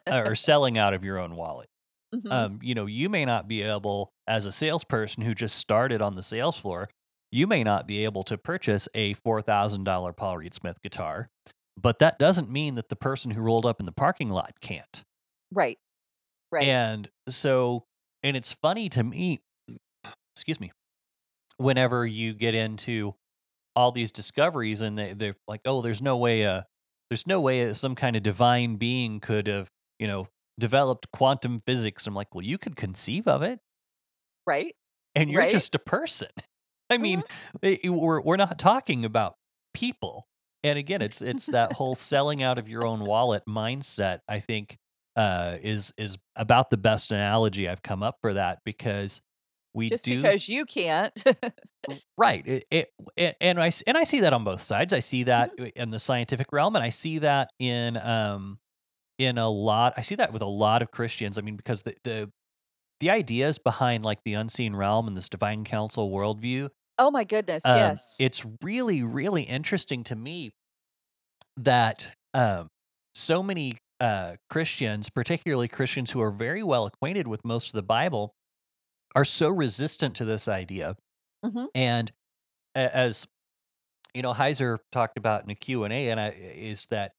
[0.10, 1.68] or selling out of your own wallet.
[2.14, 2.32] Mhm.
[2.32, 6.16] Um, you know, you may not be able, as a salesperson who just started on
[6.16, 6.90] the sales floor,
[7.32, 11.30] you may not be able to purchase a four thousand dollar Paul Reed Smith guitar,
[11.80, 15.04] but that doesn't mean that the person who rolled up in the parking lot can't.
[15.54, 15.80] Right.
[16.52, 16.68] Right.
[16.68, 17.86] And so,
[18.24, 19.40] and it's funny to me,
[20.36, 20.74] excuse me,
[21.62, 23.16] whenever you get into
[23.76, 26.64] all these discoveries and they, they're like, oh, there's no way, uh,
[27.10, 30.28] there's no way some kind of divine being could have, you know,
[30.60, 32.06] developed quantum physics.
[32.08, 33.60] I'm like, well, you could conceive of it
[34.46, 34.76] right.
[35.16, 35.52] and you're Right.
[35.52, 36.30] just a person.
[36.90, 37.24] I mean,
[37.64, 39.36] eh, we're we're not talking about
[39.74, 40.28] people.
[40.64, 44.20] And again, it's it's that whole selling out of your own wallet mindset.
[44.28, 44.78] I think
[45.16, 49.22] uh, is is about the best analogy I've come up for that because
[49.74, 51.14] we Just do because you can't.
[52.18, 52.46] right.
[52.46, 54.94] It, it, it- and I and I see that on both sides.
[54.94, 58.60] I see that in the scientific realm, and I see that in um
[59.18, 59.94] in a lot.
[59.98, 61.38] I see that with a lot of Christians.
[61.38, 62.32] I mean, because the the
[63.00, 66.70] the ideas behind like the unseen realm and this divine council worldview
[67.02, 67.66] oh my goodness.
[67.66, 68.16] um, yes.
[68.20, 70.52] It's really, really interesting to me
[71.58, 72.70] that um,
[73.16, 77.84] so many uh, Christians, particularly Christians who are very well acquainted with most of the
[77.84, 78.34] Bible,
[79.16, 80.96] are so resistant to this idea.
[81.44, 81.68] Mhm.
[81.76, 82.12] And
[82.76, 83.28] as
[84.14, 87.14] you know, Heiser talked about in a Q and A, and I is that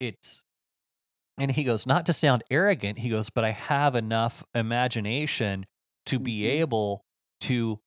[0.00, 0.42] it's.
[1.38, 5.66] And he goes, not to sound arrogant, he goes, but I have enough imagination
[6.06, 6.54] to be Mhm.
[6.60, 7.04] able
[7.42, 7.80] to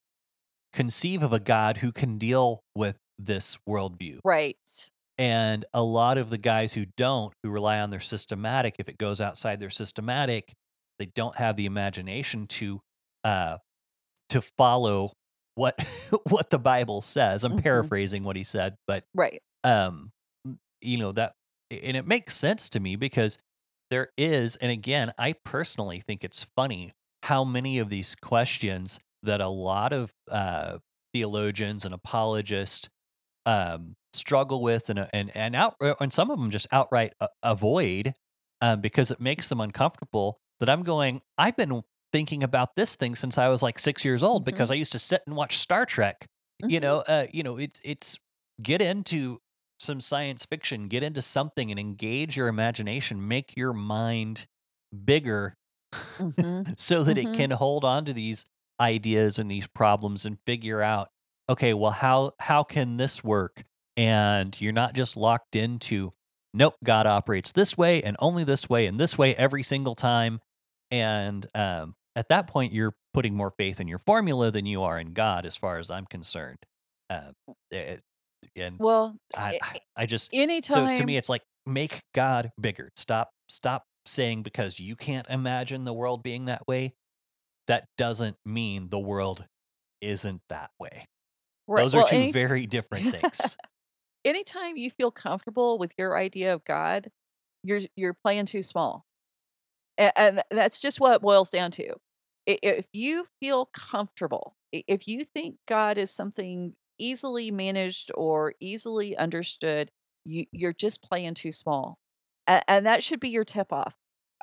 [0.73, 4.19] conceive of a God who can deal with this worldview.
[4.23, 4.89] right.
[5.17, 8.97] And a lot of the guys who don't, who rely on their systematic, if it
[8.97, 10.53] goes outside their systematic,
[10.99, 12.81] they don't have the imagination to
[13.23, 13.57] uh
[14.29, 15.11] to follow
[15.55, 15.75] what
[16.29, 17.43] what the Bible says.
[17.43, 17.61] I'm Mhm.
[17.61, 19.41] paraphrasing what he said, but Right.
[19.63, 20.11] um
[20.81, 21.33] you know that
[21.71, 23.37] and it makes sense to me because
[23.89, 26.93] there is and again i personally think it's funny
[27.23, 30.77] how many of these questions that a lot of uh,
[31.13, 32.89] theologians and apologists
[33.45, 37.13] um, struggle with and uh, and and out uh, and some of them just outright
[37.43, 38.13] avoid
[38.61, 41.81] um, because it makes them uncomfortable that i'm going i've been
[42.11, 44.99] thinking about this thing since i was like six years old because i used to
[44.99, 46.27] sit and watch star trek
[46.67, 46.79] you Mhm.
[46.79, 48.17] know uh you know it's it's
[48.61, 49.39] get into
[49.79, 54.47] some science fiction get into something and engage your imagination make your mind
[55.05, 55.55] bigger
[56.19, 56.65] Mhm.
[56.77, 57.33] so that it Mhm.
[57.33, 58.45] can hold on to these
[58.79, 61.09] ideas and these problems and figure out
[61.49, 63.63] okay well how how can this work
[63.95, 66.11] and you're not just locked into
[66.53, 70.39] nope god operates this way and only this way and this way every single time
[70.91, 74.99] and um, at that point you're putting more faith in your formula than you are
[74.99, 76.57] in god as far as i'm concerned
[77.09, 77.31] uh,
[77.71, 78.01] it-
[78.55, 80.95] and Well, I, i- I I just anytime.
[80.95, 85.83] so to me it's like make god bigger stop stop saying because you can't imagine
[85.85, 86.93] the world being that way
[87.67, 89.43] that doesn't mean the world
[90.01, 91.05] isn't that way
[91.67, 91.81] right.
[91.83, 93.57] those are well, two any- very different things
[94.25, 97.09] anytime you feel comfortable with your idea of God,
[97.63, 99.05] you're you're playing too small,
[99.97, 101.93] and, that's just what it boils down to.
[102.45, 109.91] If you feel comfortable, if you think God is something easily managed or easily understood,
[110.25, 111.97] you you're just playing too small,
[112.47, 113.95] and, that should be your tip off.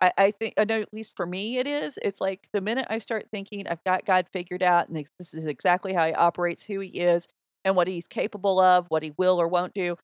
[0.02, 1.98] I, I think I know at least for me it is.
[2.02, 5.46] It's like the minute I start thinking I've got God figured out and this, is
[5.46, 7.28] exactly how he operates, who he is,
[7.64, 9.96] and what he's capable of, what he will or won't do,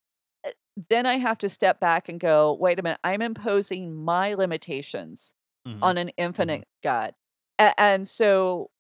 [0.46, 0.51] uh,
[0.90, 5.34] then I have to step back and go, wait a minute, I'm imposing my limitations
[5.64, 5.80] Mhm.
[5.82, 7.14] on an infinite God.
[7.58, 8.70] A- and so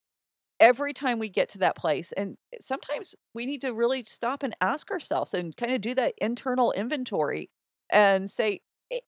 [0.60, 4.56] every time we get to that place, and sometimes we need to really stop and
[4.60, 7.50] ask ourselves and kind of do that internal inventory
[7.90, 8.60] and say,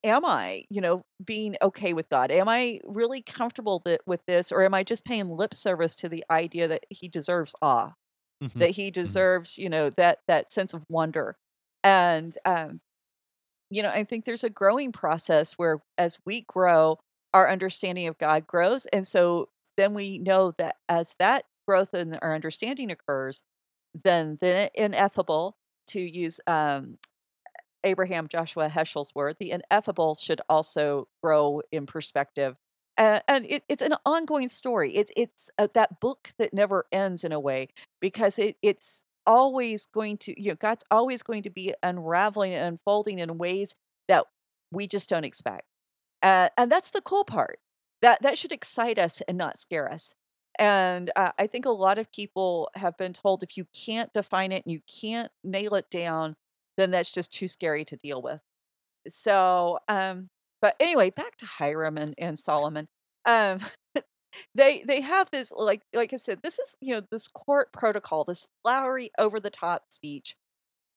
[0.04, 2.30] Am I, you know, being okay with God?
[2.30, 6.08] Am I really comfortable that, with this, or am I just paying lip service to
[6.08, 7.92] the idea that He deserves awe?
[8.40, 8.62] Mhm.
[8.62, 11.36] that he deserves, you know, that that sense of wonder.
[11.84, 12.80] And um,
[13.70, 16.98] you know, I think there's a growing process where as we grow,
[17.34, 18.86] our understanding of God grows.
[18.86, 23.42] And so then we know that as that growth in our understanding occurs,
[23.94, 25.56] then the ineffable,
[25.88, 26.98] to use um
[27.84, 32.56] Abraham Joshua Heschel's word, the ineffable should also grow in perspective.
[32.98, 34.94] Uh, and it, it's an ongoing story.
[34.96, 37.68] It's it's uh, that book that never ends in a way
[38.00, 42.64] because it it's always going to you know God's always going to be unraveling and
[42.64, 43.74] unfolding in ways
[44.08, 44.26] that
[44.70, 45.64] we just don't expect.
[46.22, 47.58] Uh, and that's the cool part.
[48.02, 50.14] That that should excite us and not scare us.
[50.58, 54.52] And uh, I think a lot of people have been told if you can't define
[54.52, 56.36] it and you can't nail it down,
[56.76, 58.40] then that's just too scary to deal with.
[59.08, 60.28] So, um,
[60.60, 62.88] but anyway, back to Hiram and, and Solomon.
[63.26, 63.58] Um,
[64.54, 68.24] they they have this like like I said, this is you know this court protocol,
[68.24, 70.36] this flowery over the top speech.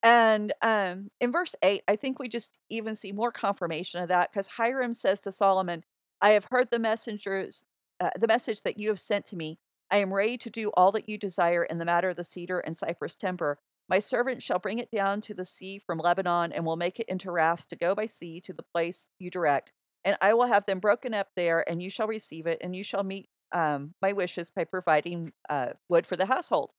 [0.06, 4.32] And um, in verse 8, I think we just even see more confirmation of that
[4.32, 5.84] because Hiram says to Solomon,
[6.22, 7.66] I have heard the messengers,
[7.99, 9.58] uh, the message that you have sent to me.
[9.89, 12.60] I am ready to do all that you desire in the matter of the cedar
[12.60, 13.58] and cypress timber.
[13.89, 17.10] My servant shall bring it down to the sea from Lebanon and will make it
[17.10, 19.74] into rafts to go by sea to the place you direct.
[20.03, 22.84] And I will have them broken up there, and you shall receive it, and you
[22.84, 26.74] shall meet um, my wishes by providing uh, wood for the household.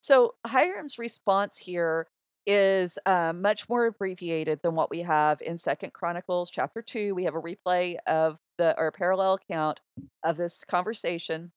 [0.00, 2.06] So Hiram's response here
[2.48, 7.14] is uh, much more abbreviated than what we have in Second Chronicles chapter two.
[7.14, 9.80] We have a replay of the or parallel account
[10.24, 11.52] of this conversation,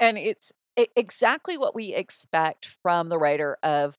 [0.00, 0.52] and it's
[0.96, 3.96] exactly what we expect from the writer of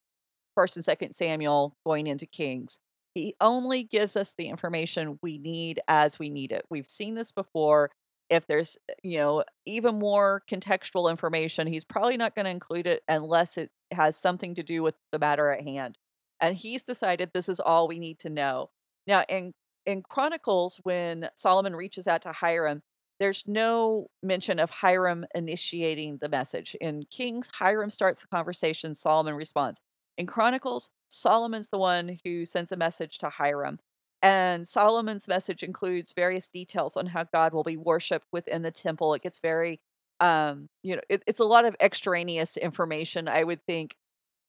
[0.54, 2.78] First and Second Samuel going into Kings.
[3.14, 6.64] He only gives us the information we need as we need it.
[6.70, 7.90] We've seen this before.
[8.30, 12.86] If there's, eh, you know, even more contextual information, he's probably not going to include
[12.86, 15.98] it unless it has something to do with the matter at hand.
[16.40, 18.70] And he's decided this is all we need to know.
[19.06, 19.54] Now, in
[19.86, 22.82] in Chronicles, when Solomon reaches out to Hiram,
[23.18, 26.76] there's no mention of Hiram initiating the message.
[26.80, 29.80] In Kings, Hiram starts the conversation, Solomon responds.
[30.18, 33.78] In Chronicles, Solomon's the one who sends a message to Hiram.
[34.22, 39.14] And Solomon's message includes various details on how God will be worshiped within the temple.
[39.14, 39.80] It gets very,
[40.18, 43.94] um, you know, it, it's a lot of extraneous information, I would think,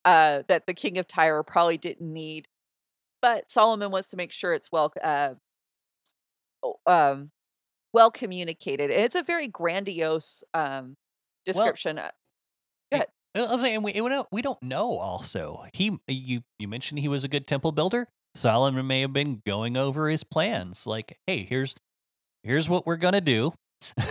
[0.05, 2.47] uh, that the king of Tyre probably didn't need.
[3.21, 5.35] But Solomon wants to make sure it's well, uh,
[6.87, 7.31] um,
[7.93, 8.89] well communicated.
[8.89, 10.95] And it's a very grandiose um,
[11.45, 11.97] description.
[11.97, 12.11] Well,
[12.91, 13.07] Go ahead.
[13.35, 14.97] I was saying we, we don't we don't know.
[14.97, 18.07] Also, he you you mentioned he was a good temple builder.
[18.35, 21.75] Solomon may have been going over his plans, like, hey, here's
[22.43, 23.53] here's what we're gonna do,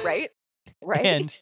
[0.05, 0.31] right,
[0.83, 1.39] right, and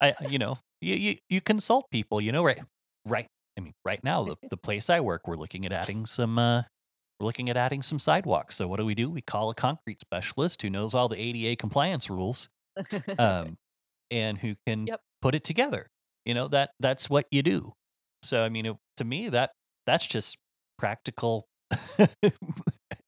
[0.00, 2.60] I you know you, you you consult people, you know, right,
[3.06, 3.26] right.
[3.58, 6.62] I mean, right now the the place I work, we're looking at adding some uh
[7.18, 8.56] we're looking at adding some sidewalks.
[8.56, 9.10] So what do we do?
[9.10, 12.48] We call a concrete specialist who knows all the ADA compliance rules,
[13.18, 13.58] um,
[14.10, 15.00] and who can yep.
[15.20, 15.88] put it together.
[16.24, 17.74] You know that that's what you do.
[18.22, 19.50] So I mean, it, to me, that
[19.86, 20.38] that's just
[20.78, 21.46] practical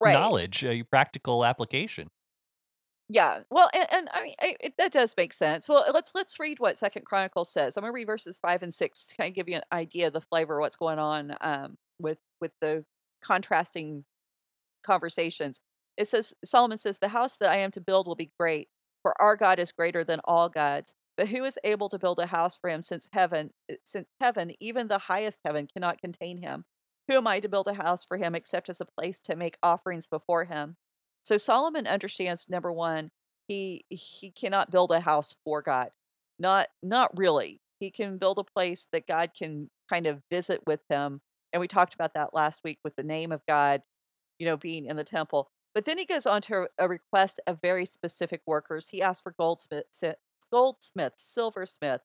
[0.01, 0.13] right.
[0.13, 2.09] knowledge, uh, practical application.
[3.09, 5.69] Yeah, well, and, and I mean I, it, that does make sense.
[5.69, 7.77] Well, let's let's read what Second Chronicles says.
[7.77, 10.15] I'm gonna read verses five and six to kind of give you an idea of
[10.15, 12.85] the flavor of what's going on um, with with the
[13.23, 14.05] contrasting
[14.83, 15.61] conversations.
[15.97, 18.69] It says Solomon says, "The house that I am to build will be great,
[19.03, 20.95] for our God is greater than all gods.
[21.17, 23.51] But who is able to build a house for him since heaven
[23.85, 26.65] since heaven, even the highest heaven cannot contain him?
[27.09, 29.59] Who am I to build a house for him except as a place to make
[29.63, 30.77] offerings before him?"
[31.23, 33.11] So Solomon understands number 1,
[33.49, 35.91] he he cannot build a house for God.
[36.39, 37.61] Not not really.
[37.81, 41.21] He can build a place that God can kind of visit with him.
[41.53, 43.83] And we talked about that last week with the name of God,
[44.39, 45.51] you know, being in the temple.
[45.75, 48.89] But then he goes on to a request of very specific workers.
[48.89, 49.85] He asks for goldsmith,
[50.51, 52.03] goldsmith, silversmith,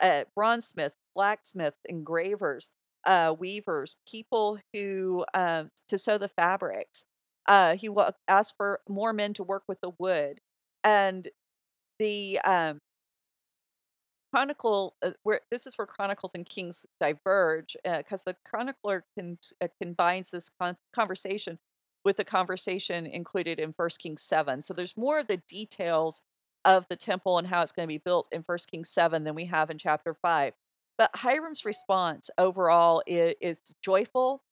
[0.00, 2.72] uh, bronzesmith, blacksmith, engravers,
[3.06, 7.04] uh, weavers, people who uh, to sew the fabrics.
[7.46, 10.40] Uh, he will ask for more men to work with the wood,
[10.84, 11.28] and
[11.98, 12.80] the um,
[14.32, 19.38] chronicle uh, where this is where chronicles and kings diverge because uh, the chronicler can,
[19.62, 21.58] uh, combines this con- conversation
[22.04, 26.22] with the conversation included in first kings 7 so there's more of the details
[26.66, 29.36] of the temple and how it's going to be built in First Kings 7 than
[29.36, 30.52] we have in chapter 5.
[30.98, 34.42] But Hiram's response overall is, is joyful.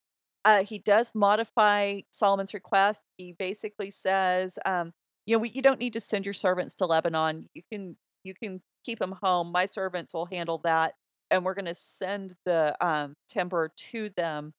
[0.45, 3.03] Uh, he does modify Solomon's request.
[3.17, 4.93] He basically says, um,
[5.27, 7.49] you know, we, you don't need to send your servants to Lebanon.
[7.55, 9.53] You can you can keep them home.
[9.53, 10.95] My servants will handle that,
[11.31, 14.53] and we're going to send the um, timber to them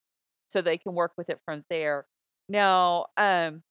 [0.50, 2.06] so they can work with it from there.
[2.50, 3.64] Now, um,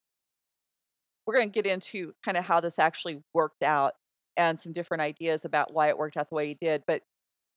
[1.26, 3.94] we're going to get into kind of how this actually worked out
[4.36, 6.82] and some different ideas about why it worked out the way it did.
[6.86, 7.02] But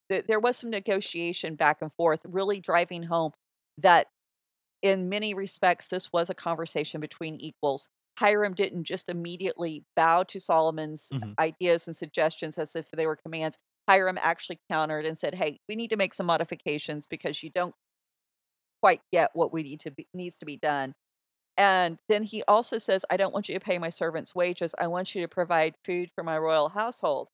[0.08, 3.32] there was some negotiation back and forth, really driving home
[3.76, 4.08] that
[4.82, 7.88] in many respects, this was a conversation between equals.
[8.18, 11.32] Hiram didn't just immediately bow to Solomon's mm-hmm.
[11.38, 13.58] ideas and suggestions as if they were commands.
[13.88, 17.74] Hiram actually countered and said, "Hey, we need to make some modifications because you don't
[18.82, 20.94] quite get what we need to be needs to be done."
[21.58, 24.76] And then he also says, I don't want you to pay my servants' wages.
[24.78, 27.30] I want you to provide food for my royal household.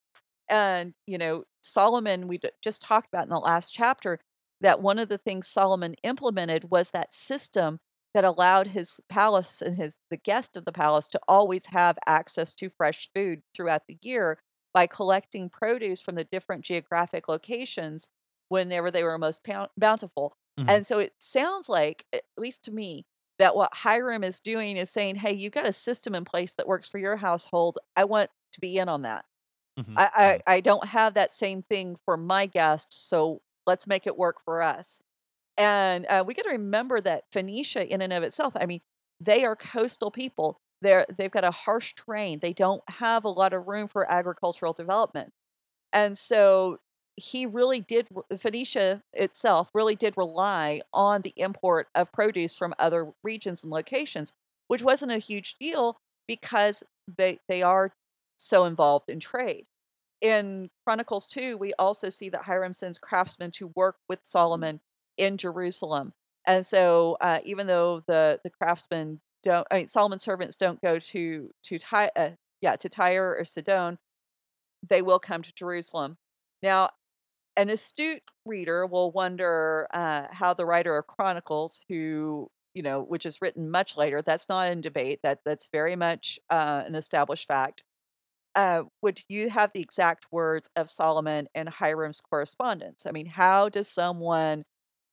[0.49, 4.19] And, you know, Solomon, we just talked about in the last chapter,
[4.61, 7.79] that one of the things Solomon implemented was that system
[8.13, 12.53] that allowed his palace and his the guest of the palace to always have access
[12.53, 14.39] to fresh food throughout the year
[14.73, 18.07] by collecting produce from the different geographic locations
[18.49, 19.41] whenever they were most
[19.77, 20.37] bountiful.
[20.57, 20.69] Mm-hmm.
[20.69, 23.05] And so it sounds like, at least to me,
[23.37, 26.67] that what Hiram is doing is saying, "Hey, you've got a system in place that
[26.67, 27.77] works for your household.
[27.97, 29.25] I want to be in on that.
[29.79, 29.97] Mm-hmm.
[29.97, 30.09] I,
[30.47, 34.37] I I don't have that same thing for my guests, so let's make it work
[34.43, 35.01] for us."
[35.57, 38.81] And uh, we got to remember that Phoenicia, in and of itself, I mean,
[39.21, 40.59] they are coastal people.
[40.81, 42.39] They're they've got a harsh terrain.
[42.39, 45.33] They don't have a lot of room for agricultural development,
[45.93, 46.79] and so
[47.15, 48.09] he really did.
[48.37, 54.33] Phoenicia itself really did rely on the import of produce from other regions and locations,
[54.67, 55.97] which wasn't a huge deal
[56.27, 56.83] because
[57.17, 57.93] they they are
[58.37, 59.65] so involved in trade
[60.25, 64.79] in Chronicles 2, we also see that Hiram sends craftsmen to work with Solomon
[65.17, 66.13] in Jerusalem.
[66.47, 70.99] And so, uh, even though the the craftsmen don't, I mean, Solomon's servants don't go
[70.99, 72.29] to to Ty, uh,
[72.61, 73.97] yeah, to Tyre or Sidon,
[74.87, 76.17] they will come to Jerusalem.
[76.63, 76.89] Now,
[77.57, 83.25] an astute reader will wonder uh, how the writer of Chronicles, who you know, which
[83.25, 85.19] is written much later, that's not in debate.
[85.23, 87.83] That that's very much uh, an established fact.
[88.55, 93.05] Uh, would you have the exact words of Solomon and Hiram's correspondence?
[93.05, 94.63] I mean, how does someone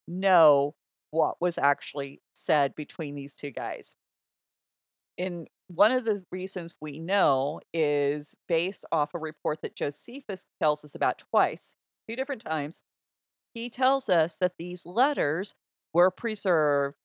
[0.08, 0.74] know
[1.12, 3.94] what was actually said between these two guys.
[5.18, 10.84] And one of the reasons we know is based off a report that Josephus tells
[10.84, 11.76] us about twice,
[12.08, 12.82] two different times.
[13.54, 15.54] He tells us that these letters
[15.92, 16.96] were preserved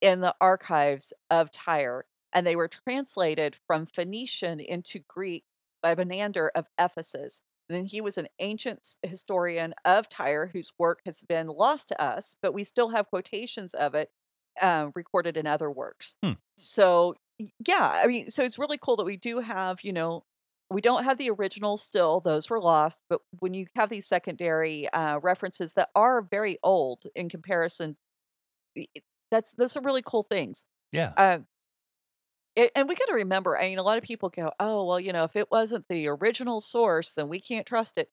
[0.00, 5.44] in the archives of Tyre and they were translated from Phoenician into Greek
[5.84, 7.42] by Menander of Ephesus.
[7.68, 12.02] And then he was an ancient historian of Tyre whose work has been lost to
[12.02, 14.08] us, but we still have quotations of it
[14.60, 16.16] uh, recorded in other works.
[16.22, 16.32] Hmm.
[16.56, 17.16] So,
[17.66, 20.24] yeah, I mean, so it's really cool that we do have, you know,
[20.70, 23.00] we don't have the original still; those were lost.
[23.10, 27.96] But when you have these secondary uh, references that are very old in comparison,
[29.30, 30.64] that's those are really cool things.
[30.90, 31.12] Yeah.
[31.16, 31.38] Uh,
[32.56, 35.00] it, and we got to remember, I mean, a lot of people go, oh, well,
[35.00, 38.08] you know, if it wasn't the original source, then we can't trust it.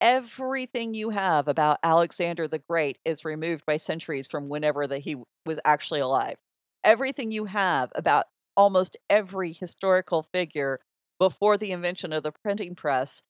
[0.00, 5.16] Everything you have about Alexander the Great is removed by centuries from whenever that he
[5.44, 6.36] was actually alive.
[6.82, 8.26] Everything you have about
[8.56, 10.80] almost every historical figure
[11.18, 13.22] before the invention of the printing press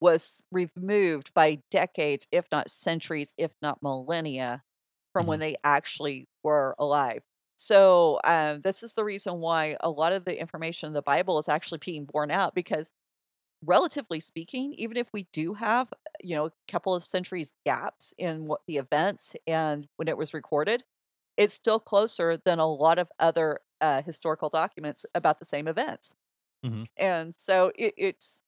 [0.00, 4.62] was removed by decades, if not centuries, if not millennia,
[5.12, 5.30] from mm-hmm.
[5.30, 7.22] when they actually were alive.
[7.58, 11.38] So um, this is the reason why a lot of the information in the Bible
[11.40, 12.92] is actually being borne out because
[13.64, 15.92] relatively speaking, even if we do have,
[16.22, 20.32] you know, a couple of centuries gaps in what the events and when it was
[20.32, 20.84] recorded,
[21.36, 26.14] it's still closer than a lot of other uh, historical documents about the same events.
[26.64, 26.84] Mm-hmm.
[26.96, 28.44] And so it, it's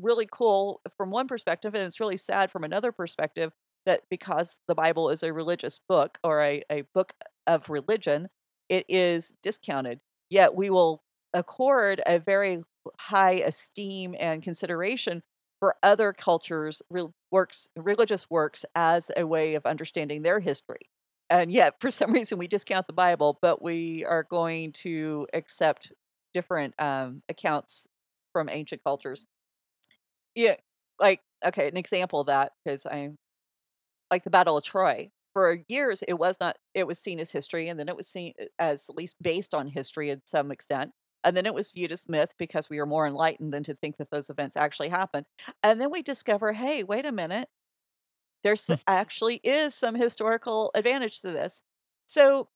[0.00, 3.52] really cool from one perspective, and it's really sad from another perspective
[3.86, 7.12] that because the Bible is a religious book or a, a book
[7.46, 8.28] of religion,
[8.68, 10.00] it is discounted.
[10.30, 11.02] Yet we will
[11.32, 12.62] accord a very
[12.98, 15.22] high esteem and consideration
[15.60, 16.82] for other cultures'
[17.30, 20.88] works, religious works, as a way of understanding their history.
[21.30, 25.92] And yet, for some reason, we discount the Bible, but we are going to accept
[26.32, 27.86] different um, accounts
[28.32, 29.24] from ancient cultures.
[30.34, 30.56] Yeah,
[31.00, 33.10] like okay, an example of that because I
[34.10, 37.68] like the Battle of Troy for years it was not it was seen as history
[37.68, 40.90] and then it was seen uh, as at least based on history in some extent
[41.22, 43.98] and then it was viewed as myth because we are more enlightened than to think
[43.98, 45.26] that those events actually happened
[45.62, 47.48] and then we discover hey wait a minute
[48.42, 48.74] there's hmm.
[48.88, 51.62] actually is some historical advantage to this
[52.06, 52.48] so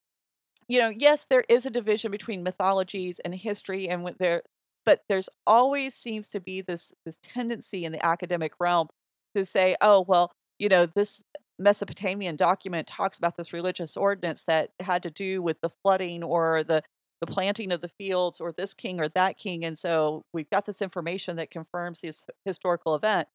[0.67, 4.43] you know yes there is a division between mythologies and history and what there
[4.85, 8.89] but there's always seems to be this this tendency in the academic realm
[9.37, 11.23] to say oh well you know this
[11.63, 16.63] Mesopotamian document talks about this religious ordinance that had to do with the flooding or
[16.63, 16.83] the
[17.21, 20.67] the planting of the fields or this king or that king and so we've got
[20.67, 23.29] this information that confirms this historical event.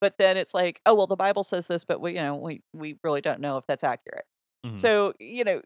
[0.00, 2.62] But then it's like oh well the bible says this but we you know we
[2.72, 4.24] we really don't know if that's accurate.
[4.64, 4.76] Mm-hmm.
[4.76, 5.62] so you know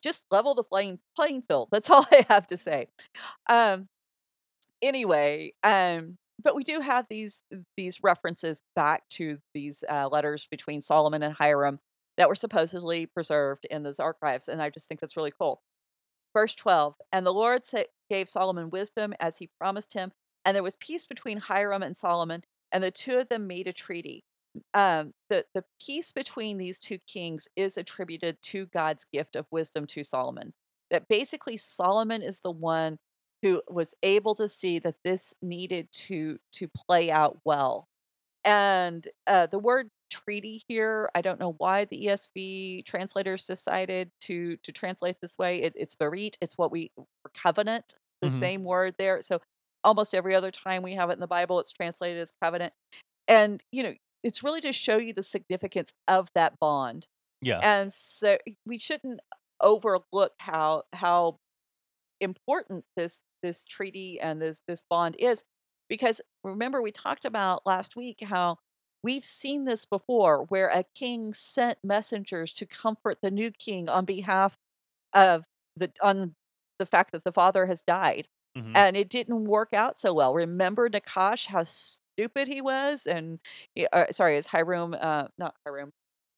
[0.00, 1.68] just level the playing playing field.
[1.72, 2.86] That's all i have to say.
[3.48, 3.88] Um
[4.82, 7.42] anyway um but we do have these
[7.76, 11.80] these references back to these uh, letters between Solomon and Hiram
[12.18, 15.62] that were supposedly preserved in those archives, and I just think that's really cool.
[16.34, 16.94] verse 12.
[17.12, 17.62] And the Lord
[18.10, 20.12] gave Solomon wisdom as he promised him,
[20.44, 23.72] and there was peace between Hiram and Solomon, and the two of them made a
[23.72, 24.24] treaty.
[24.74, 29.86] Um, the the peace between these two kings is attributed to God's gift of wisdom
[29.88, 30.54] to Solomon.
[30.90, 32.98] That basically Solomon is the one
[33.42, 37.88] who was able to see that this needed to to play out well.
[38.44, 44.56] And uh, the word treaty here, I don't know why the ESV translators decided to
[44.58, 45.62] to translate this way.
[45.62, 46.92] It, it's berit, it's what we
[47.34, 48.32] covenant, the Mhm.
[48.32, 49.22] same word there.
[49.22, 49.40] So
[49.84, 52.72] almost every other time we have it in the Bible, it's translated as covenant.
[53.28, 57.06] And you know, it's really to show you the significance of that bond.
[57.42, 57.62] Yeah.
[57.62, 59.20] And so we shouldn't
[59.60, 61.38] overlook how how
[62.20, 65.44] important this this treaty and this this bond is
[65.88, 68.58] because remember we talked about last week how
[69.02, 74.04] we've seen this before where a king sent messengers to comfort the new king on
[74.04, 74.58] behalf
[75.14, 76.34] of the on
[76.78, 78.74] the fact that the father has died Mhm.
[78.74, 83.40] and it didn't work out so well remember nakash how stupid he was and
[83.92, 85.92] uh, sorry is hiram uh not hiram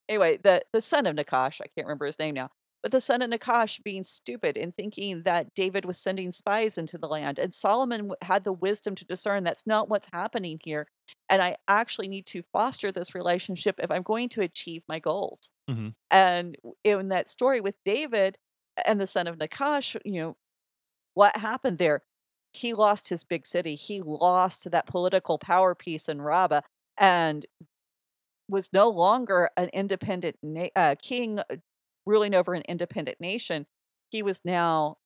[0.09, 2.51] anyway, the the son of Nakash, I can't remember his name now,
[2.83, 6.99] but the son of Nakash being stupid and thinking that David was sending spies into
[6.99, 10.87] the land, and Solomon had the wisdom to discern that's not what's happening here,
[11.29, 15.51] and I actually need to foster this relationship if I'm going to achieve my goals.
[15.69, 15.95] Mhm.
[16.11, 18.39] And in that story with David
[18.87, 20.37] and the son of Nakash, you know,
[21.15, 22.03] what happened there?
[22.53, 23.75] He lost his big city.
[23.77, 26.63] He lost that political power piece in Rabbah,
[26.97, 27.47] and
[28.49, 31.45] was no longer an independent na- uh, king uh,
[32.09, 33.67] ruling over an independent nation.
[34.11, 34.97] He was now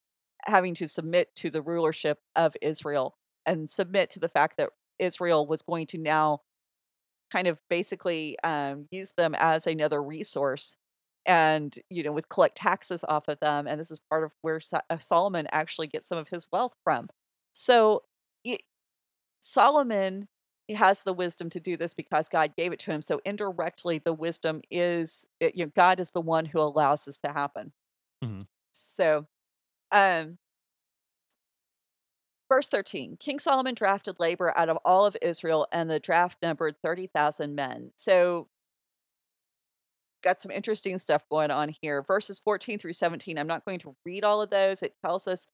[0.46, 5.46] having to submit to the rulership of Israel and submit to the fact that Israel
[5.46, 6.40] was going to now
[7.32, 10.76] kind of basically um, use them as another resource
[11.24, 14.60] and you know would collect taxes off of them and this is part of where
[14.90, 17.08] uh, solomon actually gets some of his wealth from
[17.52, 18.02] so
[18.44, 18.58] y-
[19.38, 20.26] solomon
[20.74, 24.12] has the wisdom to do this because god gave it to him so indirectly the
[24.12, 27.72] wisdom is it- you know god is the one who allows this to happen
[28.24, 28.46] Mhm.
[28.72, 29.26] so
[29.92, 30.38] um
[32.48, 36.76] Verse 13 King Solomon drafted labor out of all of Israel, and the draft numbered
[36.82, 37.92] 30,000 men.
[37.96, 38.48] So,
[40.22, 42.02] got some interesting stuff going on here.
[42.02, 44.82] Verses 14 through 17, I'm not going to read all of those.
[44.82, 45.46] It tells us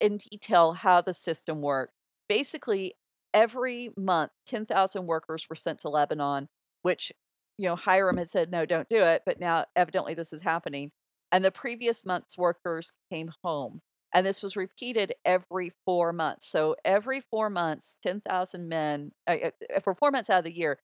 [0.00, 1.94] in detail how the system worked.
[2.28, 2.94] Basically,
[3.34, 6.48] every month, 10,000 workers were sent to Lebanon,
[6.82, 7.12] which,
[7.58, 9.22] you know, Hiram had said, no, don't do it.
[9.26, 10.92] But now, evidently, this is happening.
[11.32, 13.80] And the previous month's workers came home.
[14.14, 16.46] And this was repeated every four months.
[16.46, 19.36] So every four months, 10,000 men, uh,
[19.74, 20.78] uh, for four months out of the year,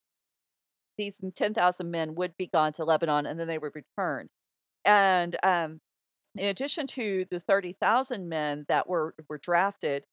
[0.98, 4.28] these 10,000 men would be gone to Lebanon and then they would return.
[4.84, 5.80] And um,
[6.34, 10.06] in addition to the 30,000 men that were, were drafted,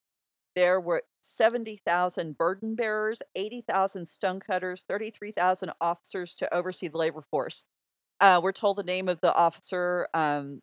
[0.57, 7.65] there were 70,000 burden bearers, 80,000 stone cutters, 33,000 officers to oversee the labor force.
[8.21, 10.07] Uh, we're told the name of the officer.
[10.15, 10.61] Um,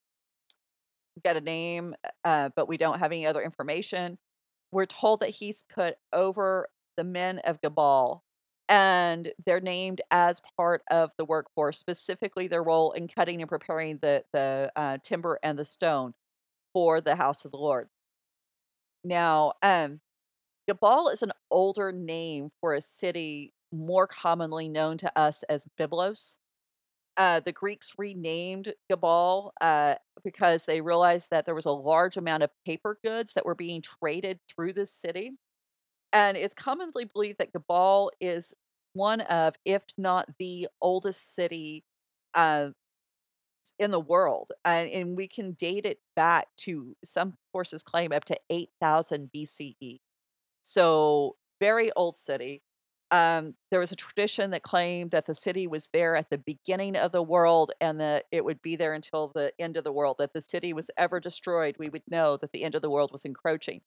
[1.25, 4.19] got a name, uh, but we don't have any other information.
[4.73, 8.21] We're told that he's put over the men of Gabal,
[8.69, 13.99] and they're named as part of the workforce, specifically their role in cutting and preparing
[13.99, 16.15] the the uh, timber and the stone
[16.75, 17.89] for the house of the Lord.
[19.05, 20.01] Now, um,
[20.71, 26.39] Gabal is an older name for a city more commonly known to us as Byblos.
[27.17, 32.43] Uh, the Greeks renamed Gabal uh, because they realized that there was a large amount
[32.43, 35.33] of paper goods that were being traded through this city.
[36.13, 38.55] And it's commonly believed that Gabal is
[38.95, 41.85] one of, if not the oldest city
[42.35, 42.71] uh,
[43.79, 44.51] in the world.
[44.65, 50.01] And, and we can date it back to some sources claim up to 8000 BCE.
[50.63, 52.63] So, very old city.
[53.11, 56.97] Um, there was a tradition that claimed that the city was there at the beginning
[56.97, 60.17] of the world and that it would be there until the end of the world.
[60.19, 63.13] That the city was ever destroyed, we would know that the end of the world
[63.13, 63.83] was encroaching.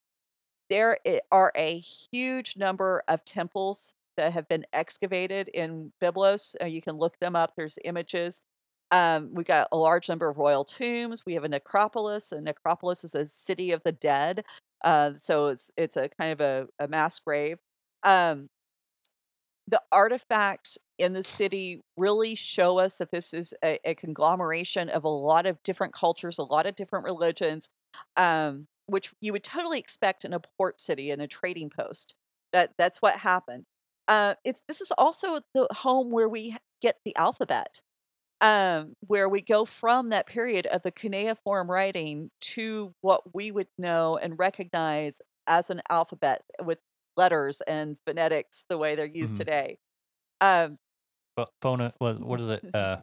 [0.69, 0.99] There
[1.31, 6.55] are a huge number of temples that have been excavated in Byblos.
[6.69, 8.41] You can look them up, there's images.
[8.91, 11.25] Um, we got a large number of royal tombs.
[11.25, 12.31] We have a necropolis.
[12.31, 14.45] A necropolis is a city of the dead.
[14.83, 17.57] Uh, so it's it's a kind of a, a mass grave.
[18.03, 18.49] Um,
[19.67, 25.03] the artifacts in the city really show us that this is a, a conglomeration of
[25.03, 27.67] a lot of different cultures, a lot of different religions,
[28.15, 32.15] um, which you would totally expect in a port city and a trading post.
[32.53, 33.65] That that's what happened.
[34.07, 37.81] Uh, it's this is also the home where we get the alphabet.
[38.41, 43.67] Um, where we go from that period of the cuneiform writing to what we would
[43.77, 46.79] know and recognize as an alphabet with
[47.15, 49.39] letters and phonetics the way they're used Mhm.
[49.39, 49.77] today.
[50.41, 50.77] Um,
[51.35, 52.63] Pho- Phona was what is it?
[52.75, 53.01] Uh,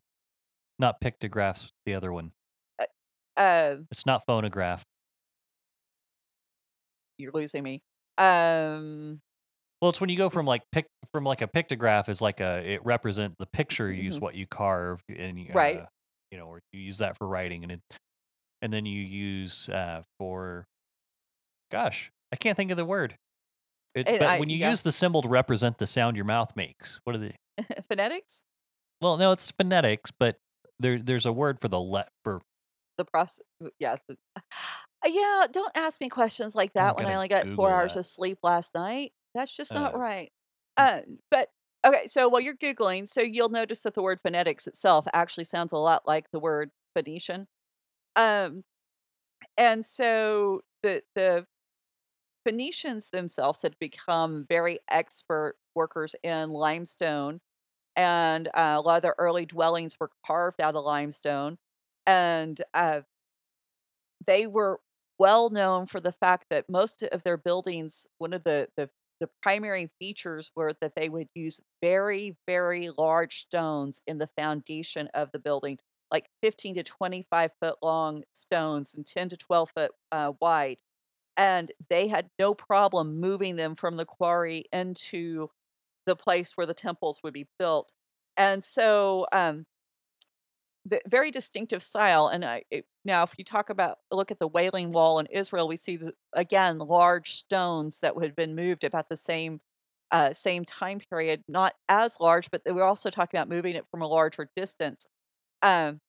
[0.79, 1.73] not pictographs.
[1.87, 2.33] The other one.
[3.37, 4.85] uh, It's not phonograph.
[7.19, 7.83] you're losing me.
[8.19, 9.21] Um,
[9.85, 12.67] Well, it's when you go from like pic from like a pictograph is like a
[12.67, 14.23] it represent the picture you use Mhm.
[14.23, 15.81] what you carve and you, Right.
[15.81, 15.87] uh,
[16.31, 17.81] you know or you use that for writing and it
[18.63, 20.65] and then you use uh for
[21.71, 23.19] gosh I can't think of the word.
[23.95, 24.71] It, And but I- when you yeah.
[24.71, 27.37] use the symbol to represent the sound your mouth makes, what are they?
[27.91, 28.43] phonetics,
[29.03, 30.39] Well, no, it's phonetics, but
[30.79, 32.41] there there's a word for the let for
[32.97, 33.45] the process.
[33.79, 33.97] Yeah.
[34.09, 34.17] the-
[35.05, 35.47] yeah.
[35.53, 37.99] Don't ask me questions like that when I only got Google four hours that.
[38.01, 39.13] of sleep last night.
[39.35, 40.33] That's just not Uh, right.
[40.77, 41.51] Uh, but
[41.87, 42.07] okay.
[42.07, 45.79] So while you're Googling, so you'll notice that the word phonetics itself actually sounds a
[45.79, 47.49] lot like the word Phoenician.
[48.17, 48.65] Um,
[49.57, 51.47] and so the the
[52.47, 57.41] Phoenicians themselves had become very expert workers in limestone,
[57.97, 61.59] and uh, a lot of their early dwellings were carved out of limestone,
[62.07, 63.03] and uh,
[64.27, 64.81] they were
[65.19, 69.29] well known for the fact that most of their buildings, one of the the the
[69.43, 75.31] primary features were that they would use very very large stones in the foundation of
[75.33, 75.79] the building
[76.11, 80.79] like 15 to 25 foot long stones and 10 to 12 foot uh, wide
[81.37, 85.49] and they had no problem moving them from the quarry into
[86.07, 87.93] the place where the temples would be built.
[88.37, 89.65] And so, um,
[90.87, 92.29] the very distinctive style.
[92.29, 95.69] And I, it, now, if you talk about look at the Wailing Wall in Israel,
[95.69, 99.61] we see the, again large stones that had been moved about the same
[100.11, 104.03] uh, same time period, not as large, but were also talking about moving it from
[104.03, 105.07] a larger distance.
[105.63, 106.01] Um,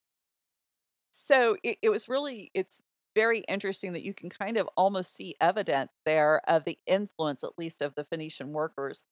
[1.11, 2.82] so it, it was really it's
[3.15, 7.57] very interesting that you can kind of almost see evidence there of the influence, at
[7.57, 9.03] least of the Phoenician workers.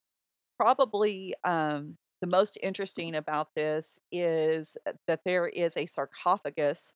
[0.59, 6.95] Probably um, the most interesting about this is that there is a sarcophagus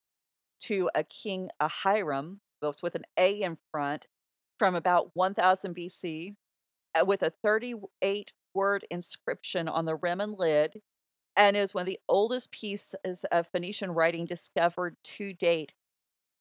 [0.57, 4.07] to a king Ahiram, those with an A in front,
[4.57, 6.35] from about 1000 BC,
[6.97, 10.81] uh, with a 38 word inscription on the rim and lid,
[11.35, 15.73] and is one of the oldest pieces of Phoenician writing discovered to date.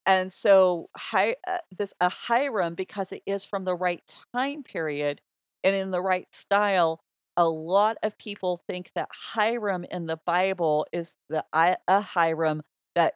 [0.07, 4.01] And so, Hi, uh, this a Hiram, because it is from the right
[4.33, 5.23] time period
[5.65, 7.01] and in the right style,
[7.37, 12.63] a lot of people think that Hiram in the Bible is the a Hiram
[12.95, 13.15] that